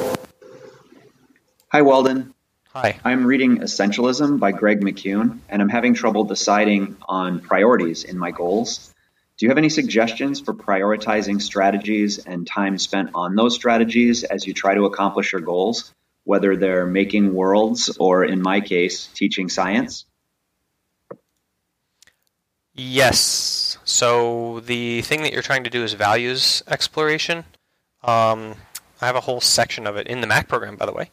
Hi, 1.69 1.83
Weldon. 1.83 2.35
Hi. 2.75 2.99
I'm 3.05 3.27
reading 3.27 3.59
Essentialism 3.59 4.41
by 4.41 4.51
Greg 4.53 4.81
McKeown, 4.81 5.41
and 5.51 5.61
I'm 5.61 5.69
having 5.69 5.93
trouble 5.93 6.25
deciding 6.25 6.97
on 7.07 7.41
priorities 7.41 8.05
in 8.05 8.17
my 8.17 8.31
goals. 8.31 8.95
Do 9.43 9.47
you 9.47 9.51
have 9.51 9.59
any 9.59 9.71
suggestions 9.71 10.41
for 10.41 10.55
prioritizing 10.55 11.43
strategies 11.43 12.19
and 12.19 12.47
time 12.47 12.79
spent 12.79 13.11
on 13.13 13.35
those 13.35 13.57
strategies 13.57 14.23
as 14.23 14.47
you 14.47 14.55
try 14.55 14.73
to 14.75 14.85
accomplish 14.85 15.33
your 15.33 15.41
goals, 15.41 15.93
whether 16.23 16.55
they're 16.55 16.87
making 16.87 17.35
worlds 17.35 17.97
or, 17.99 18.25
in 18.25 18.41
my 18.41 18.61
case, 18.61 19.09
teaching 19.09 19.49
science? 19.49 20.05
Yes. 22.73 23.79
So 23.83 24.61
the 24.61 25.03
thing 25.03 25.25
that 25.25 25.33
you're 25.33 25.43
trying 25.43 25.65
to 25.65 25.71
do 25.71 25.83
is 25.83 25.93
values 25.95 26.63
exploration. 26.69 27.39
Um, 28.05 28.55
I 29.01 29.07
have 29.07 29.17
a 29.17 29.23
whole 29.23 29.41
section 29.41 29.89
of 29.89 29.97
it 29.97 30.07
in 30.07 30.21
the 30.21 30.29
Mac 30.29 30.47
program, 30.47 30.77
by 30.77 30.87
the 30.87 30.93
way. 30.93 31.11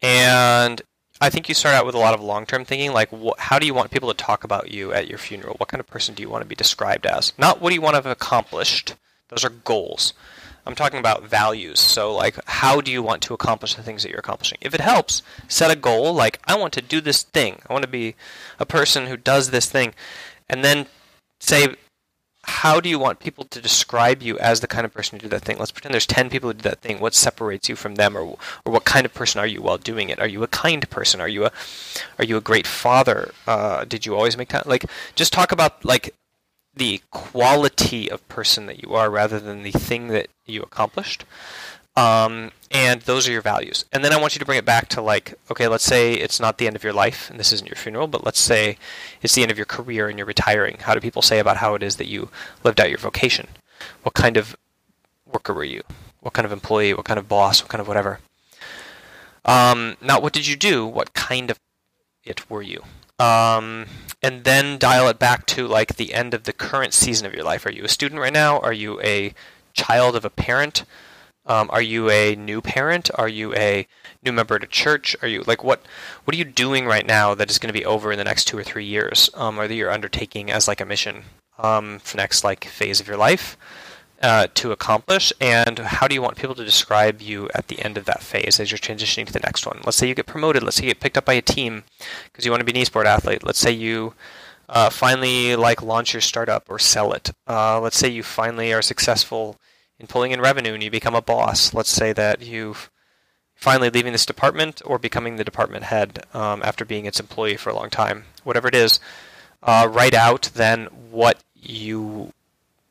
And 0.00 0.80
I 1.22 1.30
think 1.30 1.48
you 1.48 1.54
start 1.54 1.76
out 1.76 1.86
with 1.86 1.94
a 1.94 1.98
lot 1.98 2.14
of 2.14 2.20
long-term 2.20 2.64
thinking, 2.64 2.92
like 2.92 3.10
wh- 3.10 3.38
how 3.38 3.60
do 3.60 3.64
you 3.64 3.74
want 3.74 3.92
people 3.92 4.12
to 4.12 4.16
talk 4.16 4.42
about 4.42 4.72
you 4.72 4.92
at 4.92 5.06
your 5.06 5.18
funeral? 5.18 5.54
What 5.58 5.68
kind 5.68 5.78
of 5.78 5.86
person 5.86 6.16
do 6.16 6.22
you 6.22 6.28
want 6.28 6.42
to 6.42 6.48
be 6.48 6.56
described 6.56 7.06
as? 7.06 7.32
Not 7.38 7.60
what 7.60 7.68
do 7.68 7.76
you 7.76 7.80
want 7.80 7.94
to 7.94 7.98
have 7.98 8.06
accomplished. 8.06 8.96
Those 9.28 9.44
are 9.44 9.50
goals. 9.50 10.14
I'm 10.66 10.74
talking 10.74 10.98
about 10.98 11.22
values. 11.22 11.78
So, 11.78 12.12
like, 12.12 12.36
how 12.46 12.80
do 12.80 12.90
you 12.90 13.04
want 13.04 13.22
to 13.22 13.34
accomplish 13.34 13.76
the 13.76 13.84
things 13.84 14.02
that 14.02 14.10
you're 14.10 14.18
accomplishing? 14.18 14.58
If 14.60 14.74
it 14.74 14.80
helps, 14.80 15.22
set 15.46 15.70
a 15.70 15.76
goal. 15.76 16.12
Like, 16.12 16.40
I 16.44 16.56
want 16.56 16.72
to 16.74 16.82
do 16.82 17.00
this 17.00 17.22
thing. 17.22 17.62
I 17.68 17.72
want 17.72 17.82
to 17.82 17.88
be 17.88 18.16
a 18.58 18.66
person 18.66 19.06
who 19.06 19.16
does 19.16 19.50
this 19.50 19.70
thing. 19.70 19.94
And 20.48 20.64
then 20.64 20.86
say, 21.38 21.76
how 22.44 22.80
do 22.80 22.88
you 22.88 22.98
want 22.98 23.20
people 23.20 23.44
to 23.44 23.60
describe 23.60 24.20
you 24.22 24.38
as 24.38 24.60
the 24.60 24.66
kind 24.66 24.84
of 24.84 24.92
person 24.92 25.18
who 25.18 25.22
did 25.22 25.30
that 25.30 25.42
thing? 25.42 25.58
Let's 25.58 25.70
pretend 25.70 25.94
there's 25.94 26.06
10 26.06 26.28
people 26.28 26.48
who 26.48 26.54
did 26.54 26.62
that 26.62 26.80
thing. 26.80 26.98
What 26.98 27.14
separates 27.14 27.68
you 27.68 27.76
from 27.76 27.94
them 27.94 28.16
or 28.16 28.22
or 28.64 28.72
what 28.72 28.84
kind 28.84 29.06
of 29.06 29.14
person 29.14 29.40
are 29.40 29.46
you 29.46 29.62
while 29.62 29.78
doing 29.78 30.08
it? 30.08 30.18
Are 30.18 30.26
you 30.26 30.42
a 30.42 30.48
kind 30.48 30.88
person? 30.90 31.20
Are 31.20 31.28
you 31.28 31.44
a 31.44 31.52
are 32.18 32.24
you 32.24 32.36
a 32.36 32.40
great 32.40 32.66
father? 32.66 33.32
Uh, 33.46 33.84
did 33.84 34.06
you 34.06 34.14
always 34.14 34.36
make 34.36 34.48
time? 34.48 34.64
Like 34.66 34.86
just 35.14 35.32
talk 35.32 35.52
about 35.52 35.84
like 35.84 36.14
the 36.74 37.00
quality 37.10 38.10
of 38.10 38.26
person 38.28 38.66
that 38.66 38.82
you 38.82 38.94
are 38.94 39.10
rather 39.10 39.38
than 39.38 39.62
the 39.62 39.72
thing 39.72 40.08
that 40.08 40.28
you 40.46 40.62
accomplished. 40.62 41.24
Um, 41.94 42.52
and 42.70 43.02
those 43.02 43.28
are 43.28 43.32
your 43.32 43.42
values. 43.42 43.84
And 43.92 44.02
then 44.02 44.12
I 44.12 44.20
want 44.20 44.34
you 44.34 44.38
to 44.38 44.46
bring 44.46 44.58
it 44.58 44.64
back 44.64 44.88
to 44.90 45.02
like, 45.02 45.34
okay, 45.50 45.68
let's 45.68 45.84
say 45.84 46.14
it's 46.14 46.40
not 46.40 46.56
the 46.58 46.66
end 46.66 46.76
of 46.76 46.82
your 46.82 46.92
life, 46.92 47.28
and 47.28 47.38
this 47.38 47.52
isn't 47.52 47.68
your 47.68 47.76
funeral, 47.76 48.06
but 48.06 48.24
let's 48.24 48.40
say 48.40 48.78
it's 49.20 49.34
the 49.34 49.42
end 49.42 49.50
of 49.50 49.58
your 49.58 49.66
career 49.66 50.08
and 50.08 50.18
you're 50.18 50.26
retiring. 50.26 50.78
How 50.80 50.94
do 50.94 51.00
people 51.00 51.22
say 51.22 51.38
about 51.38 51.58
how 51.58 51.74
it 51.74 51.82
is 51.82 51.96
that 51.96 52.08
you 52.08 52.30
lived 52.64 52.80
out 52.80 52.88
your 52.88 52.98
vocation? 52.98 53.48
What 54.02 54.14
kind 54.14 54.36
of 54.36 54.56
worker 55.30 55.52
were 55.52 55.64
you? 55.64 55.82
What 56.20 56.32
kind 56.34 56.46
of 56.46 56.52
employee? 56.52 56.94
What 56.94 57.04
kind 57.04 57.18
of 57.18 57.28
boss? 57.28 57.62
What 57.62 57.68
kind 57.68 57.80
of 57.80 57.88
whatever? 57.88 58.20
Um, 59.44 59.96
not 60.00 60.22
what 60.22 60.32
did 60.32 60.46
you 60.46 60.56
do? 60.56 60.86
What 60.86 61.14
kind 61.14 61.50
of 61.50 61.58
it 62.24 62.48
were 62.48 62.62
you? 62.62 62.84
Um, 63.18 63.86
and 64.22 64.44
then 64.44 64.78
dial 64.78 65.08
it 65.08 65.18
back 65.18 65.46
to 65.46 65.66
like 65.66 65.96
the 65.96 66.14
end 66.14 66.32
of 66.32 66.44
the 66.44 66.52
current 66.52 66.94
season 66.94 67.26
of 67.26 67.34
your 67.34 67.44
life. 67.44 67.66
Are 67.66 67.72
you 67.72 67.84
a 67.84 67.88
student 67.88 68.20
right 68.20 68.32
now? 68.32 68.58
Are 68.60 68.72
you 68.72 69.00
a 69.00 69.34
child 69.74 70.16
of 70.16 70.24
a 70.24 70.30
parent? 70.30 70.84
Um, 71.44 71.68
are 71.72 71.82
you 71.82 72.08
a 72.08 72.36
new 72.36 72.60
parent? 72.60 73.10
Are 73.14 73.28
you 73.28 73.54
a 73.54 73.86
new 74.24 74.32
member 74.32 74.54
at 74.54 74.64
a 74.64 74.68
church? 74.68 75.16
Are 75.22 75.28
you 75.28 75.42
like 75.46 75.64
what? 75.64 75.82
What 76.24 76.34
are 76.34 76.38
you 76.38 76.44
doing 76.44 76.86
right 76.86 77.06
now 77.06 77.34
that 77.34 77.50
is 77.50 77.58
going 77.58 77.72
to 77.72 77.78
be 77.78 77.84
over 77.84 78.12
in 78.12 78.18
the 78.18 78.24
next 78.24 78.44
two 78.44 78.56
or 78.56 78.62
three 78.62 78.84
years, 78.84 79.28
um, 79.34 79.58
or 79.58 79.66
that 79.66 79.74
you're 79.74 79.90
undertaking 79.90 80.50
as 80.50 80.68
like 80.68 80.80
a 80.80 80.86
mission 80.86 81.24
um, 81.58 81.98
for 81.98 82.16
next 82.16 82.44
like 82.44 82.64
phase 82.64 83.00
of 83.00 83.08
your 83.08 83.16
life 83.16 83.56
uh, 84.22 84.46
to 84.54 84.72
accomplish? 84.72 85.32
And 85.40 85.80
how 85.80 86.06
do 86.06 86.14
you 86.14 86.22
want 86.22 86.36
people 86.36 86.54
to 86.54 86.64
describe 86.64 87.20
you 87.20 87.48
at 87.54 87.68
the 87.68 87.80
end 87.80 87.98
of 87.98 88.04
that 88.04 88.22
phase 88.22 88.60
as 88.60 88.70
you're 88.70 88.78
transitioning 88.78 89.26
to 89.26 89.32
the 89.32 89.40
next 89.40 89.66
one? 89.66 89.80
Let's 89.84 89.96
say 89.96 90.08
you 90.08 90.14
get 90.14 90.26
promoted. 90.26 90.62
Let's 90.62 90.76
say 90.76 90.84
you 90.84 90.90
get 90.90 91.00
picked 91.00 91.18
up 91.18 91.24
by 91.24 91.34
a 91.34 91.42
team 91.42 91.82
because 92.26 92.44
you 92.44 92.52
want 92.52 92.60
to 92.60 92.72
be 92.72 92.78
an 92.78 92.84
esport 92.84 93.06
athlete. 93.06 93.44
Let's 93.44 93.58
say 93.58 93.72
you 93.72 94.14
uh, 94.68 94.90
finally 94.90 95.56
like 95.56 95.82
launch 95.82 96.14
your 96.14 96.20
startup 96.20 96.70
or 96.70 96.78
sell 96.78 97.12
it. 97.12 97.30
Uh, 97.48 97.80
let's 97.80 97.98
say 97.98 98.08
you 98.08 98.22
finally 98.22 98.72
are 98.72 98.82
successful 98.82 99.58
in 100.02 100.08
pulling 100.08 100.32
in 100.32 100.40
revenue 100.40 100.74
and 100.74 100.82
you 100.82 100.90
become 100.90 101.14
a 101.14 101.22
boss. 101.22 101.72
Let's 101.72 101.88
say 101.90 102.12
that 102.12 102.42
you've 102.42 102.90
finally 103.54 103.88
leaving 103.88 104.12
this 104.12 104.26
department 104.26 104.82
or 104.84 104.98
becoming 104.98 105.36
the 105.36 105.44
department 105.44 105.84
head 105.84 106.26
um, 106.34 106.60
after 106.64 106.84
being 106.84 107.06
its 107.06 107.20
employee 107.20 107.56
for 107.56 107.70
a 107.70 107.74
long 107.74 107.88
time. 107.88 108.24
Whatever 108.42 108.66
it 108.68 108.74
is, 108.74 108.98
uh, 109.62 109.88
write 109.88 110.14
out 110.14 110.50
then 110.54 110.86
what 111.10 111.40
you 111.54 112.32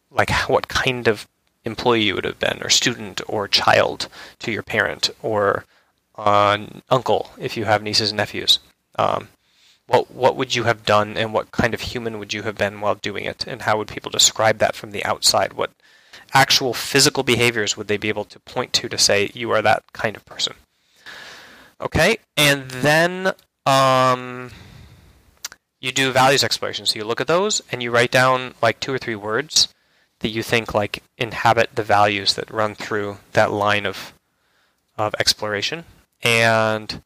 like, 0.10 0.32
what 0.50 0.70
kind 0.70 1.08
of 1.10 1.28
employee 1.66 2.04
you 2.04 2.16
would 2.16 2.26
have 2.26 2.40
been, 2.40 2.60
or 2.64 2.70
student, 2.70 3.22
or 3.28 3.48
child 3.48 4.08
to 4.40 4.52
your 4.52 4.64
parent, 4.64 5.10
or 5.22 5.66
uh, 6.18 6.58
uncle 6.90 7.32
if 7.38 7.58
you 7.58 7.66
have 7.66 7.84
nieces 7.84 8.12
and 8.12 8.18
nephews. 8.18 8.60
Um, 8.98 9.28
what 9.88 10.10
what 10.10 10.38
would 10.38 10.56
you 10.56 10.64
have 10.64 10.86
done, 10.86 11.18
and 11.18 11.34
what 11.34 11.52
kind 11.52 11.74
of 11.74 11.82
human 11.82 12.18
would 12.18 12.34
you 12.34 12.44
have 12.44 12.56
been 12.56 12.80
while 12.80 12.96
doing 12.96 13.26
it, 13.26 13.46
and 13.46 13.64
how 13.64 13.78
would 13.78 13.90
people 13.90 14.10
describe 14.10 14.60
that 14.60 14.76
from 14.76 14.92
the 14.92 15.04
outside? 15.04 15.54
What 15.54 15.72
actual 16.34 16.74
physical 16.74 17.24
behaviors 17.24 17.76
would 17.76 17.88
they 17.88 17.98
be 17.98 18.10
able 18.10 18.26
to 18.26 18.40
point 18.40 18.74
to 18.74 18.90
to 18.90 18.98
say 18.98 19.32
you 19.34 19.52
are 19.52 19.62
that 19.62 19.84
kind 19.94 20.16
of 20.16 20.26
person? 20.26 20.54
Okay, 21.80 22.18
and 22.38 22.70
then 22.70 23.34
um, 23.66 24.52
you 25.80 25.92
do 25.92 26.12
values 26.12 26.44
exploration. 26.44 26.86
So 26.86 27.00
you 27.00 27.06
look 27.06 27.22
at 27.22 27.28
those 27.28 27.62
and 27.72 27.82
you 27.82 27.92
write 27.92 28.12
down 28.12 28.54
like 28.62 28.80
two 28.80 28.94
or 28.94 28.98
three 28.98 29.16
words 29.16 29.68
that 30.20 30.30
you 30.30 30.44
think 30.44 30.74
like 30.74 31.04
inhabit 31.18 31.76
the 31.76 31.84
values 31.84 32.36
that 32.36 32.52
run 32.52 32.76
through 32.76 33.18
that 33.34 33.52
line 33.52 33.86
of 33.86 34.14
of 34.98 35.16
exploration, 35.20 35.86
and 36.22 37.02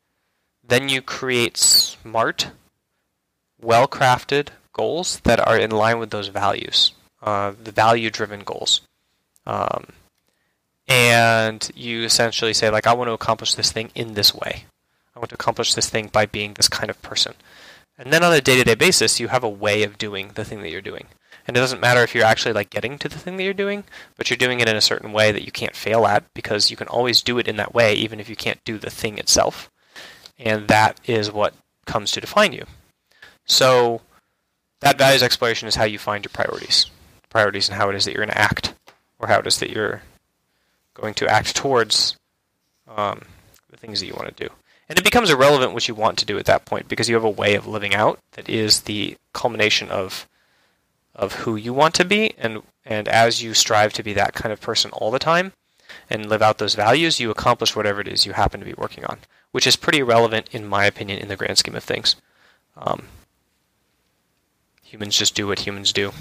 then 0.68 0.90
you 0.90 1.02
create 1.02 1.56
smart, 1.56 2.50
well-crafted 3.62 4.50
goals 4.74 5.20
that 5.22 5.40
are 5.40 5.58
in 5.58 5.72
line 5.72 6.00
with 6.00 6.10
those 6.10 6.28
values, 6.28 6.92
uh, 7.22 7.54
the 7.64 7.72
value-driven 7.72 8.42
goals. 8.42 8.82
Um, 9.46 9.88
and 10.88 11.70
you 11.76 12.04
essentially 12.04 12.54
say 12.54 12.70
like, 12.70 12.88
I 12.88 12.94
want 12.94 13.10
to 13.10 13.14
accomplish 13.14 13.56
this 13.56 13.72
thing 13.72 13.92
in 13.96 14.14
this 14.14 14.34
way. 14.34 14.66
I 15.16 15.20
want 15.20 15.30
to 15.30 15.36
accomplish 15.36 15.74
this 15.74 15.90
thing 15.90 16.10
by 16.12 16.26
being 16.26 16.54
this 16.54 16.68
kind 16.68 16.90
of 16.90 17.02
person. 17.02 17.34
And 17.98 18.12
then 18.12 18.24
on 18.24 18.34
a 18.34 18.42
day-to-day 18.42 18.76
basis, 18.76 19.20
you 19.20 19.30
have 19.30 19.44
a 19.44 19.50
way 19.50 19.84
of 19.84 19.98
doing 19.98 20.32
the 20.36 20.44
thing 20.44 20.62
that 20.62 20.70
you're 20.70 20.82
doing. 20.82 21.08
And 21.48 21.56
it 21.56 21.60
doesn't 21.60 21.80
matter 21.80 22.02
if 22.02 22.14
you're 22.14 22.26
actually 22.26 22.54
like 22.54 22.70
getting 22.70 22.98
to 22.98 23.08
the 23.08 23.18
thing 23.18 23.38
that 23.38 23.44
you're 23.44 23.54
doing, 23.54 23.84
but 24.18 24.30
you're 24.30 24.38
doing 24.38 24.60
it 24.60 24.68
in 24.68 24.76
a 24.76 24.82
certain 24.82 25.14
way 25.14 25.32
that 25.32 25.46
you 25.46 25.52
can't 25.52 25.76
fail 25.76 26.06
at 26.06 26.26
because 26.34 26.70
you 26.70 26.78
can 26.78 26.88
always 26.88 27.22
do 27.22 27.38
it 27.38 27.48
in 27.48 27.56
that 27.58 27.74
way 27.74 27.94
even 27.94 28.20
if 28.20 28.30
you 28.30 28.36
can't 28.36 28.64
do 28.66 28.78
the 28.78 28.90
thing 28.90 29.18
itself. 29.18 29.70
And 30.38 30.68
that 30.68 31.00
is 31.06 31.32
what 31.32 31.54
comes 31.86 32.12
to 32.12 32.22
define 32.22 32.52
you. 32.52 32.66
So 33.46 34.02
that 34.82 34.98
values 34.98 35.24
exploration 35.24 35.68
is 35.68 35.76
how 35.76 35.86
you 35.86 36.00
find 36.00 36.26
your 36.26 36.32
priorities. 36.34 36.88
Priorities 37.30 37.70
and 37.70 37.78
how 37.78 37.90
it 37.90 37.96
is 37.96 38.06
that 38.06 38.14
you're 38.14 38.26
going 38.26 38.36
to 38.36 38.42
act 38.42 38.74
or 39.20 39.28
how 39.28 39.40
it 39.40 39.48
is 39.48 39.60
that 39.60 39.70
you're 39.70 40.02
going 40.94 41.14
to 41.16 41.28
act 41.28 41.56
towards 41.56 42.18
um, 42.88 43.22
the 43.70 43.78
things 43.78 44.00
that 44.00 44.08
you 44.08 44.14
want 44.14 44.36
to 44.36 44.44
do. 44.48 44.54
And 44.88 45.00
it 45.00 45.04
becomes 45.04 45.30
irrelevant 45.30 45.74
what 45.74 45.88
you 45.88 45.96
want 45.96 46.18
to 46.20 46.26
do 46.26 46.38
at 46.38 46.46
that 46.46 46.66
point 46.66 46.88
because 46.88 47.10
you 47.10 47.16
have 47.16 47.24
a 47.24 47.30
way 47.30 47.56
of 47.56 47.68
living 47.68 47.96
out 47.96 48.20
that 48.34 48.48
is 48.48 48.82
the 48.82 49.18
culmination 49.34 49.90
of 49.90 50.28
of 51.16 51.34
who 51.34 51.56
you 51.56 51.74
want 51.74 51.96
to 51.96 52.04
be 52.04 52.34
and 52.38 52.62
and 52.86 53.08
as 53.08 53.42
you 53.42 53.54
strive 53.54 53.94
to 53.94 54.04
be 54.04 54.14
that 54.14 54.34
kind 54.34 54.52
of 54.52 54.62
person 54.62 54.92
all 54.92 55.12
the 55.12 55.20
time 55.20 55.54
and 56.10 56.30
live 56.30 56.42
out 56.42 56.58
those 56.58 56.76
values, 56.76 57.20
you 57.20 57.32
accomplish 57.32 57.76
whatever 57.76 58.02
it 58.02 58.08
is 58.08 58.26
you 58.26 58.34
happen 58.34 58.60
to 58.60 58.66
be 58.66 58.74
working 58.74 59.06
on, 59.06 59.20
which 59.52 59.66
is 59.66 59.76
pretty 59.76 60.00
irrelevant 60.00 60.48
in 60.52 60.68
my 60.68 60.86
opinion 60.86 61.20
in 61.20 61.28
the 61.28 61.36
grand 61.36 61.58
scheme 61.58 61.76
of 61.76 61.84
things. 61.84 62.16
Um, 62.78 63.08
humans 64.84 65.18
just 65.18 65.36
do 65.36 65.48
what 65.48 65.60
humans 65.60 65.92
do. 65.92 66.12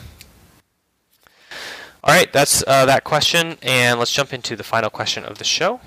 All 2.06 2.12
right, 2.12 2.30
that's 2.30 2.62
uh, 2.66 2.84
that 2.84 3.02
question, 3.02 3.56
and 3.62 3.98
let's 3.98 4.12
jump 4.12 4.34
into 4.34 4.56
the 4.56 4.62
final 4.62 4.90
question 4.90 5.24
of 5.24 5.38
the 5.38 5.44
show. 5.44 5.80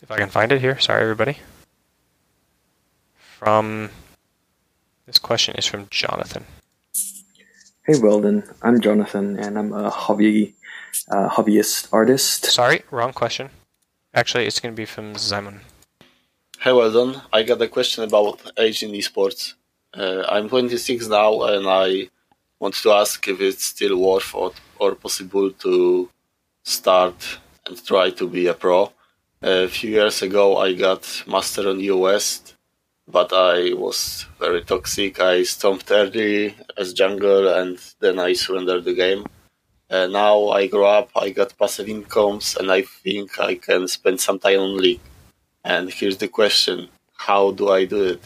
If 0.00 0.12
I 0.12 0.16
can 0.16 0.28
find 0.28 0.52
it 0.52 0.60
here. 0.60 0.78
Sorry, 0.78 1.02
everybody. 1.02 1.38
From 3.16 3.90
this 5.06 5.18
question 5.18 5.56
is 5.56 5.66
from 5.66 5.88
Jonathan. 5.90 6.44
Hey, 7.84 7.98
Weldon. 8.00 8.44
I'm 8.62 8.80
Jonathan, 8.80 9.36
and 9.36 9.58
I'm 9.58 9.72
a 9.72 9.90
hobby 9.90 10.54
uh, 11.10 11.28
hobbyist 11.28 11.88
artist. 11.92 12.44
Sorry, 12.44 12.82
wrong 12.92 13.12
question. 13.12 13.50
Actually, 14.14 14.46
it's 14.46 14.60
going 14.60 14.72
to 14.72 14.80
be 14.80 14.86
from 14.86 15.16
Simon. 15.16 15.62
Hey, 16.60 16.72
Weldon. 16.72 17.20
I 17.32 17.42
got 17.42 17.60
a 17.60 17.66
question 17.66 18.04
about 18.04 18.52
age 18.56 18.84
in 18.84 18.92
esports. 18.92 19.54
Uh, 19.92 20.22
I'm 20.28 20.48
26 20.48 21.08
now, 21.08 21.42
and 21.42 21.66
I 21.66 22.08
want 22.62 22.76
to 22.76 22.92
ask 22.92 23.26
if 23.26 23.40
it's 23.40 23.64
still 23.64 23.96
worth 23.96 24.32
or, 24.36 24.52
or 24.78 24.94
possible 24.94 25.50
to 25.50 26.08
start 26.62 27.18
and 27.66 27.84
try 27.84 28.08
to 28.10 28.28
be 28.28 28.46
a 28.46 28.54
pro. 28.54 28.92
A 29.42 29.66
few 29.66 29.90
years 29.90 30.22
ago, 30.22 30.58
I 30.58 30.72
got 30.74 31.02
master 31.26 31.68
on 31.68 31.78
West, 31.98 32.54
but 33.08 33.32
I 33.32 33.72
was 33.72 34.26
very 34.38 34.62
toxic. 34.62 35.18
I 35.18 35.42
stomped 35.42 35.90
early 35.90 36.54
as 36.78 36.94
jungle, 36.94 37.48
and 37.48 37.78
then 37.98 38.20
I 38.20 38.32
surrendered 38.34 38.84
the 38.84 38.94
game. 38.94 39.26
Uh, 39.90 40.06
now 40.06 40.50
I 40.50 40.68
grow 40.68 40.86
up, 40.86 41.10
I 41.16 41.30
got 41.30 41.58
passive 41.58 41.88
incomes, 41.88 42.56
and 42.56 42.70
I 42.70 42.82
think 42.82 43.40
I 43.40 43.56
can 43.56 43.88
spend 43.88 44.20
some 44.20 44.38
time 44.38 44.60
on 44.60 44.76
League. 44.76 45.06
And 45.64 45.90
here's 45.90 46.18
the 46.18 46.28
question: 46.28 46.88
How 47.26 47.50
do 47.50 47.70
I 47.70 47.86
do 47.86 48.00
it? 48.14 48.22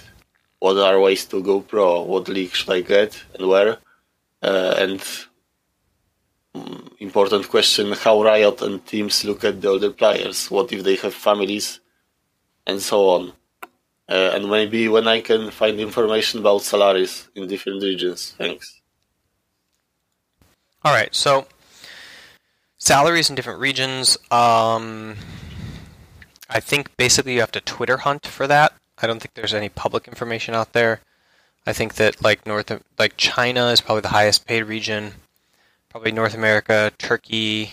What 0.59 0.77
are 0.77 1.01
ways 1.01 1.25
to 1.33 1.43
go 1.43 1.61
pro? 1.61 2.03
What 2.03 2.29
league 2.29 2.55
should 2.55 2.73
I 2.79 2.83
get, 2.83 3.11
and 3.35 3.49
where? 3.49 3.79
Uh, 4.47 4.75
and 4.79 5.03
um, 6.55 6.91
important 7.01 7.49
question: 7.49 7.93
How 7.93 8.23
Riot 8.23 8.63
and 8.63 8.87
teams 8.87 9.25
look 9.25 9.43
at 9.43 9.61
the 9.61 9.69
older 9.69 9.91
players? 9.91 10.49
What 10.51 10.73
if 10.73 10.85
they 10.85 10.95
have 10.97 11.15
families, 11.15 11.81
and 12.65 12.81
so 12.81 13.09
on? 13.09 13.33
Uh, 14.09 14.31
and 14.35 14.49
maybe 14.49 14.87
when 14.87 15.09
I 15.09 15.21
can 15.21 15.51
find 15.51 15.81
information 15.81 16.39
about 16.39 16.63
salaries 16.63 17.29
in 17.35 17.49
different 17.49 17.83
regions. 17.83 18.37
Thanks. 18.39 18.81
All 20.85 20.93
right, 20.93 21.13
so 21.13 21.49
salaries 22.79 23.29
in 23.29 23.35
different 23.35 23.59
regions. 23.59 24.17
Um, 24.31 25.17
I 26.49 26.61
think 26.61 26.97
basically 26.97 27.35
you 27.35 27.41
have 27.41 27.51
to 27.53 27.61
Twitter 27.61 27.97
hunt 27.97 28.25
for 28.25 28.47
that. 28.47 28.75
I 28.99 29.09
don't 29.09 29.21
think 29.21 29.35
there's 29.35 29.55
any 29.55 29.69
public 29.69 30.07
information 30.07 30.55
out 30.55 30.73
there. 30.73 31.01
I 31.67 31.73
think 31.73 31.95
that 31.95 32.23
like 32.23 32.47
North, 32.47 32.71
like 32.99 33.17
China 33.17 33.67
is 33.67 33.81
probably 33.81 34.03
the 34.03 34.09
highest 34.09 34.47
paid 34.47 34.63
region. 34.63 35.15
probably 35.89 36.13
North 36.13 36.35
America, 36.35 36.93
Turkey, 36.99 37.73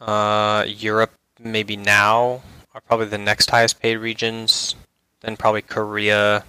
uh, 0.00 0.64
Europe, 0.68 1.12
maybe 1.38 1.76
now 1.76 2.42
are 2.74 2.80
probably 2.80 3.06
the 3.06 3.18
next 3.18 3.50
highest 3.50 3.80
paid 3.80 3.96
regions. 3.96 4.76
Then 5.20 5.36
probably 5.36 5.62
Korea, 5.62 6.44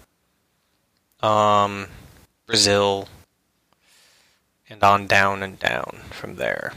um, 1.21 1.87
Brazil, 2.45 3.07
and 4.69 4.83
on 4.83 5.07
down 5.07 5.41
and 5.43 5.57
down 5.59 6.01
from 6.11 6.35
there. 6.35 6.73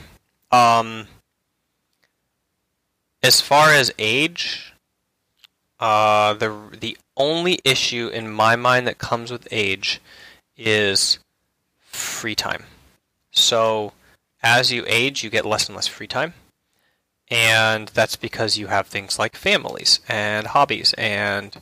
Um, 0.50 1.06
as 3.22 3.40
far 3.40 3.72
as 3.72 3.92
age, 3.98 4.74
uh, 5.80 6.34
the 6.34 6.54
the 6.78 6.96
only 7.16 7.60
issue 7.64 8.08
in 8.12 8.30
my 8.30 8.56
mind 8.56 8.86
that 8.86 8.98
comes 8.98 9.30
with 9.30 9.48
age 9.50 10.00
is 10.56 11.18
free 11.86 12.34
time. 12.34 12.64
So 13.30 13.92
as 14.42 14.72
you 14.72 14.84
age, 14.86 15.24
you 15.24 15.30
get 15.30 15.46
less 15.46 15.68
and 15.68 15.76
less 15.76 15.86
free 15.86 16.06
time. 16.06 16.34
And 17.30 17.88
that's 17.88 18.16
because 18.16 18.58
you 18.58 18.66
have 18.66 18.86
things 18.86 19.18
like 19.18 19.34
families 19.34 20.00
and 20.08 20.46
hobbies, 20.48 20.92
and 20.98 21.56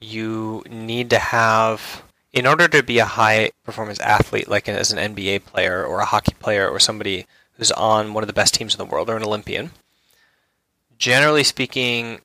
you 0.00 0.64
need 0.68 1.08
to 1.10 1.18
have, 1.18 2.02
in 2.32 2.46
order 2.46 2.66
to 2.68 2.82
be 2.82 2.98
a 2.98 3.04
high 3.04 3.52
performance 3.62 4.00
athlete, 4.00 4.48
like 4.48 4.68
as 4.68 4.92
an 4.92 5.14
NBA 5.14 5.44
player 5.44 5.84
or 5.84 6.00
a 6.00 6.04
hockey 6.04 6.34
player 6.40 6.68
or 6.68 6.80
somebody 6.80 7.26
who's 7.52 7.70
on 7.72 8.12
one 8.12 8.24
of 8.24 8.28
the 8.28 8.32
best 8.32 8.54
teams 8.54 8.74
in 8.74 8.78
the 8.78 8.84
world 8.84 9.08
or 9.08 9.16
an 9.16 9.22
Olympian, 9.22 9.70
generally 10.98 11.44
speaking, 11.44 12.20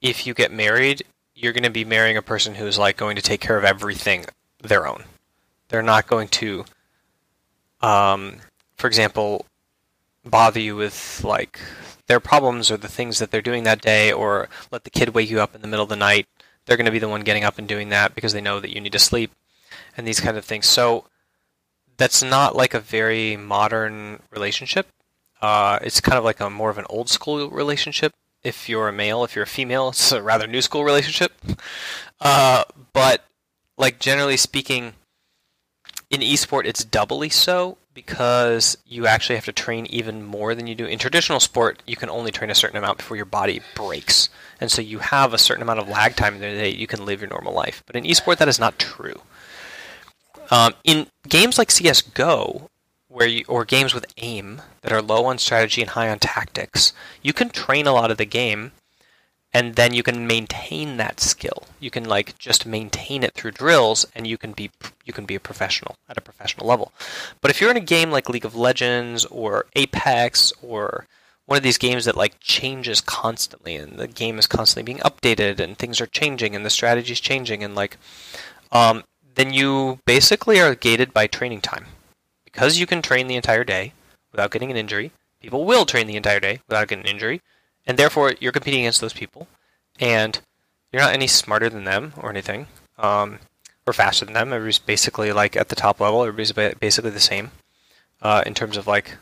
if 0.00 0.26
you 0.26 0.34
get 0.34 0.52
married, 0.52 1.02
you're 1.42 1.52
going 1.52 1.64
to 1.64 1.70
be 1.70 1.84
marrying 1.84 2.16
a 2.16 2.22
person 2.22 2.54
who's 2.54 2.78
like 2.78 2.96
going 2.96 3.16
to 3.16 3.22
take 3.22 3.40
care 3.40 3.58
of 3.58 3.64
everything 3.64 4.24
their 4.62 4.86
own. 4.86 5.02
They're 5.68 5.82
not 5.82 6.06
going 6.06 6.28
to, 6.28 6.64
um, 7.80 8.36
for 8.76 8.86
example, 8.86 9.44
bother 10.24 10.60
you 10.60 10.76
with 10.76 11.22
like 11.24 11.58
their 12.06 12.20
problems 12.20 12.70
or 12.70 12.76
the 12.76 12.88
things 12.88 13.18
that 13.18 13.32
they're 13.32 13.42
doing 13.42 13.64
that 13.64 13.80
day, 13.80 14.12
or 14.12 14.48
let 14.70 14.84
the 14.84 14.90
kid 14.90 15.10
wake 15.10 15.30
you 15.30 15.40
up 15.40 15.54
in 15.54 15.62
the 15.62 15.68
middle 15.68 15.82
of 15.82 15.88
the 15.88 15.96
night. 15.96 16.26
They're 16.64 16.76
going 16.76 16.86
to 16.86 16.92
be 16.92 17.00
the 17.00 17.08
one 17.08 17.22
getting 17.22 17.42
up 17.42 17.58
and 17.58 17.66
doing 17.66 17.88
that 17.88 18.14
because 18.14 18.32
they 18.32 18.40
know 18.40 18.60
that 18.60 18.72
you 18.72 18.80
need 18.80 18.92
to 18.92 18.98
sleep, 19.00 19.32
and 19.96 20.06
these 20.06 20.20
kind 20.20 20.36
of 20.36 20.44
things. 20.44 20.66
So 20.66 21.06
that's 21.96 22.22
not 22.22 22.54
like 22.54 22.72
a 22.72 22.80
very 22.80 23.36
modern 23.36 24.20
relationship. 24.30 24.86
Uh, 25.40 25.80
it's 25.82 26.00
kind 26.00 26.18
of 26.18 26.24
like 26.24 26.38
a 26.38 26.48
more 26.48 26.70
of 26.70 26.78
an 26.78 26.86
old 26.88 27.08
school 27.08 27.50
relationship. 27.50 28.12
If 28.44 28.68
you're 28.68 28.88
a 28.88 28.92
male, 28.92 29.24
if 29.24 29.36
you're 29.36 29.44
a 29.44 29.48
female, 29.48 29.90
it's 29.90 30.12
a 30.12 30.22
rather 30.22 30.46
new 30.46 30.62
school 30.62 30.84
relationship. 30.84 31.32
Uh, 32.20 32.64
but 32.92 33.24
like 33.78 33.98
generally 33.98 34.36
speaking, 34.36 34.94
in 36.10 36.20
esport, 36.20 36.66
it's 36.66 36.84
doubly 36.84 37.28
so 37.28 37.78
because 37.94 38.76
you 38.86 39.06
actually 39.06 39.36
have 39.36 39.44
to 39.44 39.52
train 39.52 39.86
even 39.86 40.24
more 40.24 40.54
than 40.54 40.66
you 40.66 40.74
do 40.74 40.86
in 40.86 40.98
traditional 40.98 41.40
sport. 41.40 41.82
You 41.86 41.96
can 41.96 42.10
only 42.10 42.30
train 42.30 42.50
a 42.50 42.54
certain 42.54 42.76
amount 42.76 42.98
before 42.98 43.16
your 43.16 43.26
body 43.26 43.60
breaks, 43.74 44.28
and 44.60 44.70
so 44.70 44.82
you 44.82 44.98
have 44.98 45.32
a 45.32 45.38
certain 45.38 45.62
amount 45.62 45.80
of 45.80 45.88
lag 45.88 46.16
time 46.16 46.34
in 46.34 46.40
there 46.40 46.54
that 46.56 46.76
you 46.76 46.86
can 46.86 47.04
live 47.04 47.20
your 47.20 47.30
normal 47.30 47.52
life. 47.52 47.82
But 47.86 47.96
in 47.96 48.04
esport, 48.04 48.38
that 48.38 48.48
is 48.48 48.58
not 48.58 48.78
true. 48.78 49.20
Um, 50.50 50.74
in 50.84 51.06
games 51.28 51.58
like 51.58 51.70
CS:GO, 51.70 52.70
where 53.12 53.26
you, 53.26 53.44
or 53.46 53.64
games 53.64 53.94
with 53.94 54.06
aim 54.16 54.62
that 54.80 54.92
are 54.92 55.02
low 55.02 55.26
on 55.26 55.38
strategy 55.38 55.82
and 55.82 55.90
high 55.90 56.08
on 56.08 56.18
tactics, 56.18 56.92
you 57.22 57.32
can 57.32 57.50
train 57.50 57.86
a 57.86 57.92
lot 57.92 58.10
of 58.10 58.16
the 58.16 58.24
game 58.24 58.72
and 59.54 59.74
then 59.74 59.92
you 59.92 60.02
can 60.02 60.26
maintain 60.26 60.96
that 60.96 61.20
skill. 61.20 61.64
You 61.78 61.90
can 61.90 62.04
like 62.04 62.38
just 62.38 62.64
maintain 62.64 63.22
it 63.22 63.34
through 63.34 63.50
drills 63.50 64.06
and 64.14 64.26
you 64.26 64.38
can 64.38 64.52
be 64.52 64.70
you 65.04 65.12
can 65.12 65.26
be 65.26 65.34
a 65.34 65.40
professional 65.40 65.96
at 66.08 66.16
a 66.16 66.22
professional 66.22 66.66
level. 66.66 66.92
But 67.40 67.50
if 67.50 67.60
you're 67.60 67.70
in 67.70 67.76
a 67.76 67.80
game 67.80 68.10
like 68.10 68.28
League 68.28 68.46
of 68.46 68.56
Legends 68.56 69.26
or 69.26 69.66
Apex 69.76 70.52
or 70.62 71.06
one 71.44 71.58
of 71.58 71.62
these 71.62 71.78
games 71.78 72.06
that 72.06 72.16
like 72.16 72.40
changes 72.40 73.02
constantly 73.02 73.76
and 73.76 73.98
the 73.98 74.08
game 74.08 74.38
is 74.38 74.46
constantly 74.46 74.90
being 74.90 75.04
updated 75.04 75.60
and 75.60 75.76
things 75.76 76.00
are 76.00 76.06
changing 76.06 76.56
and 76.56 76.64
the 76.64 76.70
strategy 76.70 77.12
is 77.12 77.20
changing 77.20 77.62
and 77.62 77.74
like 77.74 77.98
um, 78.70 79.04
then 79.34 79.52
you 79.52 79.98
basically 80.06 80.60
are 80.60 80.74
gated 80.74 81.12
by 81.12 81.26
training 81.26 81.60
time 81.60 81.86
because 82.52 82.78
you 82.78 82.86
can 82.86 83.02
train 83.02 83.26
the 83.26 83.36
entire 83.36 83.64
day 83.64 83.92
without 84.30 84.50
getting 84.50 84.70
an 84.70 84.76
injury, 84.76 85.10
people 85.40 85.64
will 85.64 85.84
train 85.84 86.06
the 86.06 86.16
entire 86.16 86.40
day 86.40 86.60
without 86.68 86.88
getting 86.88 87.04
an 87.04 87.10
injury, 87.10 87.40
and 87.86 87.98
therefore 87.98 88.34
you're 88.40 88.52
competing 88.52 88.80
against 88.80 89.00
those 89.00 89.12
people, 89.12 89.48
and 89.98 90.40
you're 90.92 91.02
not 91.02 91.14
any 91.14 91.26
smarter 91.26 91.68
than 91.68 91.84
them 91.84 92.12
or 92.16 92.30
anything, 92.30 92.66
um, 92.98 93.38
or 93.86 93.92
faster 93.92 94.24
than 94.24 94.34
them. 94.34 94.52
Everybody's 94.52 94.78
basically 94.78 95.32
like 95.32 95.56
at 95.56 95.68
the 95.68 95.76
top 95.76 96.00
level. 96.00 96.22
Everybody's 96.22 96.52
basically 96.52 97.10
the 97.10 97.20
same 97.20 97.50
uh, 98.20 98.42
in 98.46 98.54
terms 98.54 98.76
of 98.76 98.86
like 98.86 99.16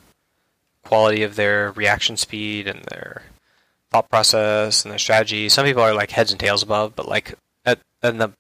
quality 0.85 1.23
of 1.23 1.37
their 1.37 1.73
reaction 1.73 2.17
speed 2.17 2.67
and 2.67 2.85
their 2.91 3.23
thought 3.91 4.09
process 4.09 4.85
and 4.85 4.91
their 4.91 4.99
strategy. 4.99 5.49
Some 5.49 5.65
people 5.65 5.83
are 5.83 5.95
like 5.95 6.11
heads 6.11 6.31
and 6.31 6.41
tails 6.41 6.63
above, 6.63 6.97
but 6.97 7.09
like 7.09 7.35
at 7.65 7.79
and 8.03 8.21
the 8.21 8.33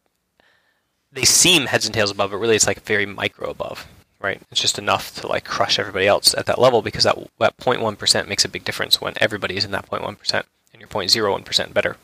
they 1.13 1.25
seem 1.25 1.67
heads 1.67 1.87
and 1.87 1.95
tails 1.95 2.11
above, 2.11 2.31
but 2.31 2.39
really 2.39 2.57
it's 2.57 2.67
like 2.67 2.83
very 2.83 3.07
micro 3.07 3.51
above 3.51 3.87
right? 4.21 4.41
It's 4.51 4.61
just 4.61 4.79
enough 4.79 5.21
to 5.21 5.27
like 5.27 5.45
crush 5.45 5.79
everybody 5.79 6.07
else 6.07 6.35
at 6.35 6.47
that 6.47 6.59
level 6.59 6.83
because 6.83 7.05
that 7.05 7.19
that 7.39 7.57
0.1 7.57 7.99
percent 7.99 8.29
makes 8.29 8.45
a 8.45 8.49
big 8.49 8.65
difference 8.65 9.01
when 9.01 9.15
everybody 9.17 9.57
is 9.57 9.65
in 9.65 9.71
that 9.73 9.91
0.1 9.91 10.19
percent 10.19 10.47
and 10.73 10.81
you're 10.81 10.89
0.01 10.89 11.45
percent 11.45 11.75
better. 11.75 11.97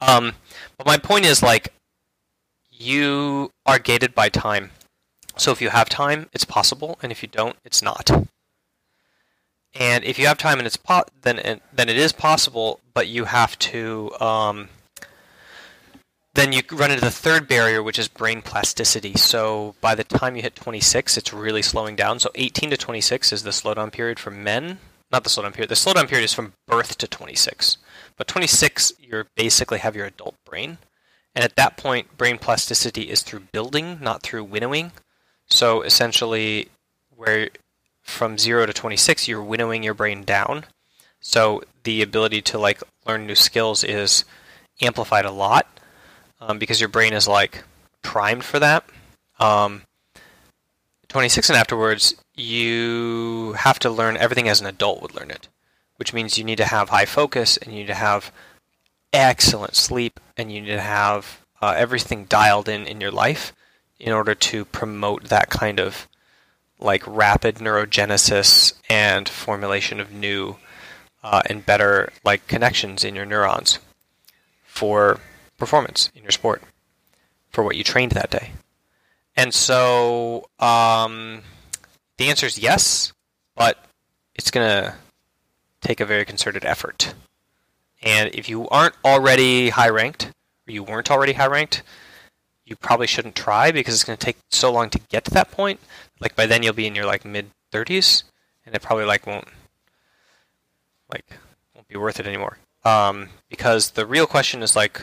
Um, 0.00 0.32
but 0.76 0.86
my 0.86 0.98
point 0.98 1.24
is 1.24 1.42
like 1.42 1.72
you 2.70 3.50
are 3.64 3.78
gated 3.78 4.14
by 4.14 4.28
time. 4.28 4.70
So 5.36 5.50
if 5.50 5.60
you 5.60 5.70
have 5.70 5.88
time, 5.88 6.28
it's 6.32 6.44
possible, 6.44 6.98
and 7.02 7.10
if 7.10 7.22
you 7.22 7.28
don't, 7.28 7.56
it's 7.64 7.82
not. 7.82 8.10
And 9.74 10.04
if 10.04 10.18
you 10.18 10.26
have 10.26 10.38
time 10.38 10.58
and 10.58 10.66
it's 10.66 10.76
po- 10.76 11.06
then 11.22 11.38
it, 11.38 11.62
then 11.72 11.88
it 11.88 11.96
is 11.96 12.12
possible, 12.12 12.80
but 12.92 13.08
you 13.08 13.24
have 13.24 13.58
to 13.60 14.12
um, 14.20 14.68
then 16.34 16.52
you 16.52 16.62
run 16.72 16.90
into 16.90 17.04
the 17.04 17.10
third 17.10 17.46
barrier, 17.46 17.82
which 17.82 17.98
is 17.98 18.08
brain 18.08 18.42
plasticity. 18.42 19.14
So 19.14 19.76
by 19.80 19.94
the 19.94 20.02
time 20.02 20.34
you 20.34 20.42
hit 20.42 20.56
26, 20.56 21.16
it's 21.16 21.32
really 21.32 21.62
slowing 21.62 21.94
down. 21.94 22.18
So 22.18 22.30
18 22.34 22.70
to 22.70 22.76
26 22.76 23.32
is 23.32 23.42
the 23.44 23.50
slowdown 23.50 23.92
period 23.92 24.18
for 24.18 24.32
men. 24.32 24.78
Not 25.12 25.22
the 25.22 25.30
slowdown 25.30 25.54
period. 25.54 25.70
The 25.70 25.76
slowdown 25.76 26.08
period 26.08 26.24
is 26.24 26.34
from 26.34 26.54
birth 26.66 26.98
to 26.98 27.06
26. 27.06 27.78
But 28.16 28.26
26, 28.26 28.94
you 29.00 29.24
basically 29.36 29.78
have 29.78 29.94
your 29.94 30.06
adult 30.06 30.34
brain. 30.44 30.78
And 31.36 31.44
at 31.44 31.54
that 31.56 31.76
point, 31.76 32.16
brain 32.16 32.38
plasticity 32.38 33.10
is 33.10 33.22
through 33.22 33.48
building, 33.52 33.98
not 34.00 34.22
through 34.22 34.44
winnowing. 34.44 34.90
So 35.46 35.82
essentially, 35.82 36.68
where 37.14 37.50
from 38.02 38.38
0 38.38 38.66
to 38.66 38.72
26, 38.72 39.28
you're 39.28 39.42
winnowing 39.42 39.84
your 39.84 39.94
brain 39.94 40.24
down. 40.24 40.64
So 41.20 41.62
the 41.84 42.02
ability 42.02 42.42
to 42.42 42.58
like 42.58 42.82
learn 43.06 43.26
new 43.26 43.34
skills 43.36 43.84
is 43.84 44.24
amplified 44.82 45.24
a 45.24 45.30
lot 45.30 45.68
um, 46.46 46.58
because 46.58 46.80
your 46.80 46.88
brain 46.88 47.12
is 47.12 47.26
like 47.26 47.64
primed 48.02 48.44
for 48.44 48.58
that. 48.58 48.84
Um, 49.38 49.82
26 51.08 51.50
and 51.50 51.58
afterwards, 51.58 52.14
you 52.34 53.54
have 53.58 53.78
to 53.80 53.90
learn 53.90 54.16
everything 54.16 54.48
as 54.48 54.60
an 54.60 54.66
adult 54.66 55.00
would 55.02 55.14
learn 55.14 55.30
it, 55.30 55.48
which 55.96 56.12
means 56.12 56.38
you 56.38 56.44
need 56.44 56.58
to 56.58 56.64
have 56.64 56.88
high 56.88 57.04
focus 57.04 57.56
and 57.56 57.72
you 57.72 57.80
need 57.80 57.86
to 57.86 57.94
have 57.94 58.32
excellent 59.12 59.74
sleep 59.76 60.18
and 60.36 60.52
you 60.52 60.60
need 60.60 60.72
to 60.72 60.80
have 60.80 61.40
uh, 61.62 61.74
everything 61.76 62.24
dialed 62.24 62.68
in 62.68 62.86
in 62.86 63.00
your 63.00 63.12
life 63.12 63.52
in 64.00 64.12
order 64.12 64.34
to 64.34 64.64
promote 64.64 65.24
that 65.24 65.48
kind 65.48 65.78
of 65.78 66.08
like 66.80 67.02
rapid 67.06 67.56
neurogenesis 67.56 68.74
and 68.90 69.28
formulation 69.28 70.00
of 70.00 70.12
new 70.12 70.56
uh, 71.22 71.40
and 71.46 71.64
better 71.64 72.12
like 72.24 72.46
connections 72.48 73.04
in 73.04 73.14
your 73.14 73.24
neurons 73.24 73.78
for 74.64 75.20
performance 75.56 76.10
in 76.14 76.22
your 76.22 76.32
sport 76.32 76.62
for 77.50 77.62
what 77.62 77.76
you 77.76 77.84
trained 77.84 78.12
that 78.12 78.30
day. 78.30 78.52
And 79.36 79.52
so 79.52 80.48
um, 80.58 81.42
the 82.18 82.28
answer 82.28 82.46
is 82.46 82.58
yes, 82.58 83.12
but 83.56 83.84
it's 84.34 84.50
going 84.50 84.66
to 84.68 84.94
take 85.80 86.00
a 86.00 86.06
very 86.06 86.24
concerted 86.24 86.64
effort. 86.64 87.14
And 88.02 88.34
if 88.34 88.48
you 88.48 88.68
aren't 88.68 88.94
already 89.04 89.70
high 89.70 89.88
ranked, 89.88 90.26
or 90.66 90.72
you 90.72 90.82
weren't 90.82 91.10
already 91.10 91.32
high 91.32 91.46
ranked, 91.46 91.82
you 92.64 92.76
probably 92.76 93.06
shouldn't 93.06 93.34
try 93.34 93.70
because 93.70 93.94
it's 93.94 94.04
going 94.04 94.16
to 94.16 94.24
take 94.24 94.38
so 94.50 94.72
long 94.72 94.90
to 94.90 94.98
get 95.10 95.24
to 95.24 95.30
that 95.32 95.50
point. 95.50 95.80
Like 96.20 96.36
by 96.36 96.46
then 96.46 96.62
you'll 96.62 96.72
be 96.72 96.86
in 96.86 96.94
your 96.94 97.06
like 97.06 97.24
mid 97.24 97.50
30s, 97.72 98.24
and 98.64 98.74
it 98.74 98.82
probably 98.82 99.04
like 99.04 99.26
won't 99.26 99.48
like 101.12 101.24
won't 101.74 101.88
be 101.88 101.96
worth 101.96 102.20
it 102.20 102.26
anymore. 102.26 102.58
Um, 102.84 103.30
because 103.48 103.92
the 103.92 104.06
real 104.06 104.26
question 104.26 104.62
is 104.62 104.76
like, 104.76 105.02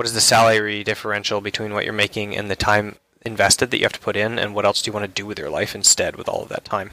what 0.00 0.06
is 0.06 0.14
the 0.14 0.20
salary 0.22 0.82
differential 0.82 1.42
between 1.42 1.74
what 1.74 1.84
you're 1.84 1.92
making 1.92 2.34
and 2.34 2.50
the 2.50 2.56
time 2.56 2.96
invested 3.20 3.70
that 3.70 3.76
you 3.76 3.82
have 3.82 3.92
to 3.92 4.00
put 4.00 4.16
in, 4.16 4.38
and 4.38 4.54
what 4.54 4.64
else 4.64 4.80
do 4.80 4.88
you 4.88 4.94
want 4.94 5.04
to 5.04 5.12
do 5.12 5.26
with 5.26 5.38
your 5.38 5.50
life 5.50 5.74
instead 5.74 6.16
with 6.16 6.26
all 6.26 6.42
of 6.42 6.48
that 6.48 6.64
time? 6.64 6.92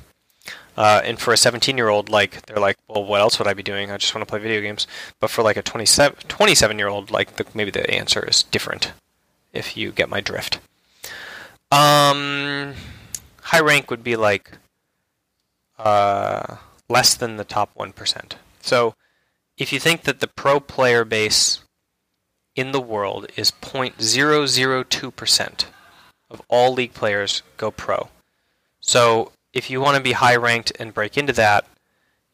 Uh, 0.75 0.99
and 1.05 1.17
for 1.17 1.31
a 1.31 1.37
17 1.37 1.77
year 1.77 1.87
old, 1.87 2.09
like 2.09 2.45
they're 2.47 2.59
like, 2.59 2.77
well, 2.85 3.05
what 3.05 3.21
else 3.21 3.39
would 3.39 3.47
I 3.47 3.53
be 3.53 3.63
doing? 3.63 3.89
I 3.89 3.95
just 3.95 4.13
want 4.13 4.27
to 4.27 4.29
play 4.29 4.41
video 4.41 4.59
games. 4.59 4.87
But 5.21 5.29
for 5.29 5.41
like 5.41 5.55
a 5.55 5.61
27 5.61 6.17
27 6.27 6.77
year 6.77 6.89
old, 6.89 7.09
like 7.09 7.37
the, 7.37 7.45
maybe 7.53 7.71
the 7.71 7.89
answer 7.89 8.25
is 8.25 8.43
different. 8.43 8.91
If 9.53 9.77
you 9.77 9.93
get 9.93 10.09
my 10.09 10.19
drift. 10.19 10.59
Um, 11.71 12.73
high 13.41 13.61
rank 13.61 13.89
would 13.89 14.03
be 14.03 14.17
like 14.17 14.51
uh, 15.79 16.57
less 16.89 17.15
than 17.15 17.37
the 17.37 17.45
top 17.45 17.73
1%. 17.75 18.33
So 18.59 18.95
if 19.57 19.71
you 19.71 19.79
think 19.79 20.01
that 20.01 20.19
the 20.19 20.27
pro 20.27 20.59
player 20.59 21.05
base 21.05 21.61
in 22.57 22.73
the 22.73 22.81
world 22.81 23.27
is 23.37 23.51
0.002% 23.51 25.65
of 26.29 26.41
all 26.49 26.73
league 26.73 26.93
players 26.93 27.41
go 27.55 27.71
pro. 27.71 28.09
So 28.81 29.31
if 29.53 29.69
you 29.69 29.79
want 29.79 29.95
to 29.95 30.03
be 30.03 30.11
high 30.13 30.35
ranked 30.35 30.73
and 30.79 30.93
break 30.93 31.17
into 31.17 31.33
that, 31.33 31.65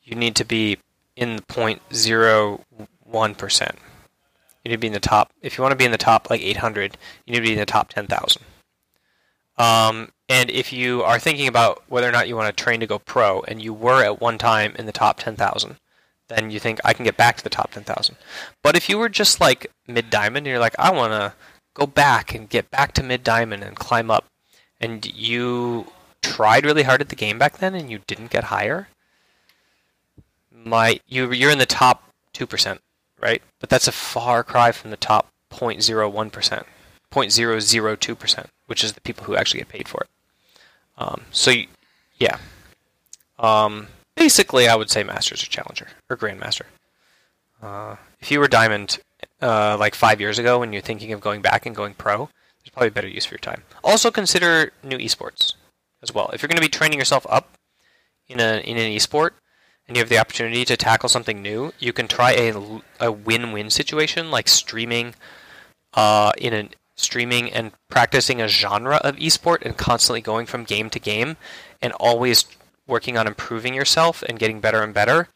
you 0.03 0.15
need 0.15 0.35
to 0.37 0.45
be 0.45 0.77
in 1.15 1.35
the 1.35 1.43
0.01%. 1.43 3.75
You 4.63 4.69
need 4.69 4.75
to 4.75 4.79
be 4.79 4.87
in 4.87 4.93
the 4.93 4.99
top. 4.99 5.31
If 5.41 5.57
you 5.57 5.61
want 5.61 5.73
to 5.73 5.77
be 5.77 5.85
in 5.85 5.91
the 5.91 5.97
top 5.97 6.29
like 6.29 6.41
800, 6.41 6.97
you 7.25 7.33
need 7.33 7.39
to 7.39 7.45
be 7.45 7.53
in 7.53 7.59
the 7.59 7.65
top 7.65 7.89
10,000. 7.89 8.41
Um, 9.57 10.11
and 10.29 10.49
if 10.49 10.73
you 10.73 11.03
are 11.03 11.19
thinking 11.19 11.47
about 11.47 11.83
whether 11.87 12.07
or 12.07 12.11
not 12.11 12.27
you 12.27 12.35
want 12.35 12.55
to 12.55 12.63
train 12.63 12.79
to 12.79 12.87
go 12.87 12.97
pro, 12.97 13.41
and 13.41 13.61
you 13.61 13.73
were 13.73 14.03
at 14.03 14.19
one 14.19 14.37
time 14.37 14.75
in 14.79 14.85
the 14.85 14.91
top 14.91 15.19
10,000, 15.19 15.77
then 16.29 16.51
you 16.51 16.59
think 16.59 16.79
I 16.83 16.93
can 16.93 17.05
get 17.05 17.17
back 17.17 17.37
to 17.37 17.43
the 17.43 17.49
top 17.49 17.71
10,000. 17.71 18.15
But 18.63 18.75
if 18.75 18.89
you 18.89 18.97
were 18.97 19.09
just 19.09 19.41
like 19.41 19.67
mid 19.87 20.09
diamond, 20.09 20.45
and 20.45 20.51
you're 20.51 20.59
like, 20.59 20.75
I 20.79 20.91
want 20.91 21.13
to 21.13 21.33
go 21.73 21.85
back 21.85 22.33
and 22.33 22.49
get 22.49 22.69
back 22.71 22.93
to 22.93 23.03
mid 23.03 23.23
diamond 23.23 23.63
and 23.63 23.75
climb 23.75 24.09
up, 24.09 24.25
and 24.79 25.05
you 25.05 25.87
tried 26.21 26.65
really 26.65 26.83
hard 26.83 27.01
at 27.01 27.09
the 27.09 27.15
game 27.15 27.37
back 27.37 27.57
then 27.57 27.75
and 27.75 27.91
you 27.91 27.99
didn't 28.07 28.31
get 28.31 28.45
higher, 28.45 28.87
my 30.51 30.99
you 31.07 31.31
you're 31.31 31.51
in 31.51 31.57
the 31.57 31.65
top 31.65 32.03
two 32.31 32.47
percent, 32.47 32.81
right? 33.21 33.41
But 33.59 33.69
that's 33.69 33.87
a 33.87 33.91
far 33.91 34.43
cry 34.43 34.71
from 34.71 34.89
the 34.91 34.97
top 34.97 35.27
0.01 35.51 36.31
percent, 36.31 36.65
0.002 37.11 38.17
percent, 38.17 38.49
which 38.67 38.83
is 38.83 38.93
the 38.93 39.01
people 39.01 39.25
who 39.25 39.35
actually 39.35 39.59
get 39.59 39.69
paid 39.69 39.87
for 39.87 40.01
it. 40.01 40.09
Um, 40.97 41.23
so 41.31 41.51
yeah, 42.17 42.37
um, 43.39 43.87
basically 44.15 44.67
I 44.67 44.75
would 44.75 44.89
say 44.89 45.03
Masters 45.03 45.43
or 45.43 45.47
Challenger 45.47 45.87
or 46.09 46.17
Grandmaster. 46.17 46.65
Uh, 47.61 47.95
if 48.19 48.31
you 48.31 48.39
were 48.39 48.47
Diamond 48.47 48.99
uh, 49.41 49.77
like 49.79 49.95
five 49.95 50.19
years 50.19 50.37
ago 50.37 50.61
and 50.61 50.73
you're 50.73 50.81
thinking 50.81 51.13
of 51.13 51.21
going 51.21 51.41
back 51.41 51.65
and 51.65 51.75
going 51.75 51.93
pro, 51.93 52.29
there's 52.63 52.71
probably 52.71 52.89
better 52.89 53.07
use 53.07 53.25
for 53.25 53.35
your 53.35 53.39
time. 53.39 53.63
Also 53.83 54.11
consider 54.11 54.71
new 54.83 54.97
esports 54.97 55.53
as 56.01 56.13
well. 56.13 56.29
If 56.33 56.41
you're 56.41 56.49
going 56.49 56.57
to 56.57 56.61
be 56.61 56.69
training 56.69 56.99
yourself 56.99 57.25
up 57.29 57.57
in 58.27 58.39
a 58.39 58.61
in 58.63 58.77
an 58.77 58.91
esport 58.91 59.31
and 59.87 59.97
you 59.97 60.01
have 60.01 60.09
the 60.09 60.19
opportunity 60.19 60.63
to 60.65 60.77
tackle 60.77 61.09
something 61.09 61.41
new, 61.41 61.73
you 61.79 61.93
can 61.93 62.07
try 62.07 62.31
a, 62.31 62.81
a 62.99 63.11
win-win 63.11 63.69
situation 63.69 64.31
like 64.31 64.47
streaming 64.47 65.15
uh, 65.93 66.31
in 66.37 66.53
a 66.53 66.69
streaming 66.95 67.51
and 67.51 67.71
practicing 67.89 68.41
a 68.41 68.47
genre 68.47 68.97
of 68.97 69.15
esport 69.17 69.61
and 69.63 69.77
constantly 69.77 70.21
going 70.21 70.45
from 70.45 70.63
game 70.63 70.89
to 70.89 70.99
game 70.99 71.37
and 71.81 71.91
always 71.93 72.45
working 72.87 73.17
on 73.17 73.27
improving 73.27 73.73
yourself 73.73 74.23
and 74.23 74.39
getting 74.39 74.59
better 74.59 74.81
and 74.81 74.93
better 74.93 75.29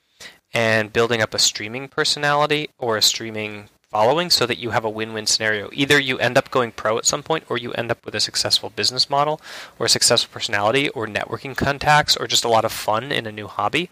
and 0.54 0.94
building 0.94 1.22
up 1.22 1.34
a 1.34 1.40
streaming 1.40 1.88
personality 1.88 2.70
or 2.78 2.98
a 2.98 3.02
streaming 3.02 3.70
following 3.90 4.30
so 4.30 4.46
that 4.46 4.58
you 4.58 4.72
have 4.72 4.84
a 4.84 4.90
win-win 4.90 5.26
scenario. 5.26 5.70
Either 5.72 6.00
you 6.00 6.18
end 6.20 6.38
up 6.38 6.52
going 6.52 6.72
pro 6.72 6.98
at 6.98 7.06
some 7.06 7.24
point 7.24 7.46
or 7.50 7.58
you 7.58 7.72
end 7.74 7.90
up 7.90 8.04
with 8.06 8.14
a 8.14 8.20
successful 8.20 8.70
business 8.70 9.10
model 9.10 9.40
or 9.80 9.86
a 9.86 9.90
successful 9.90 10.32
personality 10.34 10.90
or 10.90 11.08
networking 11.08 11.56
contacts 11.56 12.18
or 12.18 12.28
just 12.28 12.44
a 12.44 12.50
lot 12.50 12.66
of 12.66 12.72
fun 12.72 13.12
in 13.12 13.26
a 13.26 13.32
new 13.32 13.48
hobby 13.48 13.90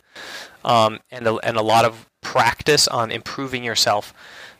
um, 0.65 1.00
and, 1.12 1.26
a, 1.28 1.36
and 1.38 1.56
a 1.56 1.62
lot 1.62 1.86
of 1.86 2.08
practice 2.22 2.88
on 2.88 3.10
improving 3.10 3.63
yourself 3.63 4.13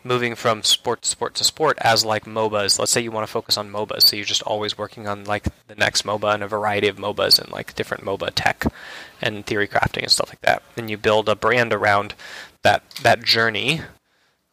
moving 0.06 0.36
from 0.36 0.64
sport 0.64 1.02
to 1.02 1.10
sport 1.10 1.34
to 1.36 1.44
sport 1.44 1.78
as 1.82 2.06
like 2.06 2.26
MOBAs. 2.26 2.78
Let's 2.78 2.92
say 2.92 3.02
you 3.02 3.12
want 3.12 3.26
to 3.26 3.32
focus 3.32 3.58
on 3.58 3.72
MOBAs, 3.72 4.04
so 4.04 4.16
you're 4.16 4.24
just 4.24 4.44
always 4.44 4.78
working 4.78 5.08
on 5.08 5.26
like 5.26 5.46
the 5.68 5.76
next 5.76 6.04
MOBA 6.06 6.36
and 6.36 6.44
a 6.44 6.48
variety 6.48 6.88
of 6.88 6.98
MOBAs 6.98 7.42
and 7.42 7.52
like 7.52 7.76
different 7.76 8.06
MOBA 8.06 8.32
tech 8.36 8.66
and 9.22 9.46
theory 9.46 9.68
crafting 9.68 10.04
and 10.04 10.12
stuff 10.12 10.30
like 10.30 10.42
that. 10.42 10.62
And 10.78 10.90
you 10.90 10.98
build 10.98 11.28
a 11.28 11.36
brand 11.36 11.74
around 11.74 12.14
that 12.62 12.84
that 13.02 13.24
journey 13.24 13.82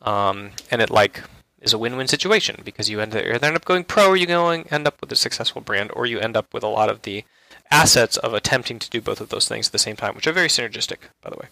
um, 0.01 0.53
and 0.71 0.81
it 0.81 0.91
like 0.91 1.23
is 1.61 1.73
a 1.73 1.79
win-win 1.79 2.09
situation 2.09 2.61
because 2.65 2.89
you 2.91 3.01
end, 3.01 3.15
either 3.15 3.31
end 3.31 3.57
up 3.57 3.65
going 3.65 3.85
pro 3.85 4.09
or 4.09 4.17
you 4.17 4.27
going 4.27 4.67
end 4.71 4.87
up 4.87 5.01
with 5.01 5.13
a 5.13 5.17
successful 5.17 5.61
brand 5.61 5.91
or 5.95 6.07
you 6.07 6.19
end 6.19 6.37
up 6.37 6.53
with 6.53 6.65
a 6.65 6.69
lot 6.69 6.89
of 6.89 7.03
the 7.03 7.25
assets 7.71 8.17
of 8.17 8.35
attempting 8.35 8.79
to 8.79 8.91
do 8.91 9.01
both 9.01 9.21
of 9.21 9.29
those 9.29 9.49
things 9.49 9.69
at 9.69 9.73
the 9.73 9.79
same 9.79 9.97
time, 9.97 10.15
which 10.15 10.27
are 10.27 10.33
very 10.33 10.49
synergistic, 10.49 10.99
by 11.23 11.31
the 11.31 11.37
way. 11.37 11.47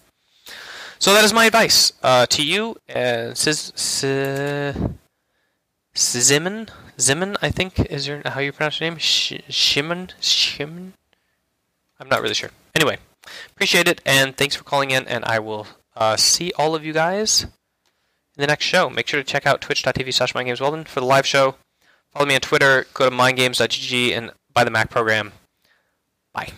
So 1.01 1.15
that 1.15 1.25
is 1.25 1.33
my 1.33 1.47
advice 1.47 1.95
uh, 2.03 2.27
to 2.27 2.45
you, 2.45 2.77
Zimmon, 5.97 6.69
Zimmon, 6.99 7.37
I 7.41 7.51
think 7.51 7.81
is 7.81 8.07
your 8.07 8.21
how 8.27 8.41
you 8.41 8.53
pronounce 8.53 8.81
your 8.81 8.91
name, 8.91 8.99
Shimon, 8.99 10.11
Shimon. 10.21 10.93
I'm 11.99 12.09
not 12.11 12.21
really 12.21 12.35
sure. 12.35 12.51
Anyway, 12.75 12.99
appreciate 13.49 13.89
it, 13.89 14.03
and 14.05 14.37
thanks 14.37 14.55
for 14.55 14.63
calling 14.63 14.91
in, 14.91 15.09
and 15.09 15.25
I 15.25 15.39
will 15.39 15.67
uh, 15.97 16.19
see 16.19 16.53
all 16.59 16.75
of 16.75 16.85
you 16.85 16.93
guys 16.93 17.45
in 17.45 17.51
the 18.37 18.47
next 18.47 18.67
show. 18.67 18.91
Make 18.91 19.09
sure 19.09 19.21
to 19.21 19.25
check 19.25 19.47
out 19.47 19.63
twitch.tv 19.63 20.13
slash 20.13 20.35
mindgamesweldon 20.35 20.87
for 20.87 21.01
the 21.01 21.07
live 21.07 21.27
show. 21.27 21.55
Follow 22.13 22.27
me 22.27 22.35
on 22.35 22.43
Twitter. 22.43 22.87
Go 22.93 23.09
to 23.09 23.17
mindgames.gg 23.17 24.13
and 24.19 24.33
buy 24.53 24.65
the 24.65 24.71
Mac 24.71 24.91
program. 24.91 25.33
Bye. 26.35 26.53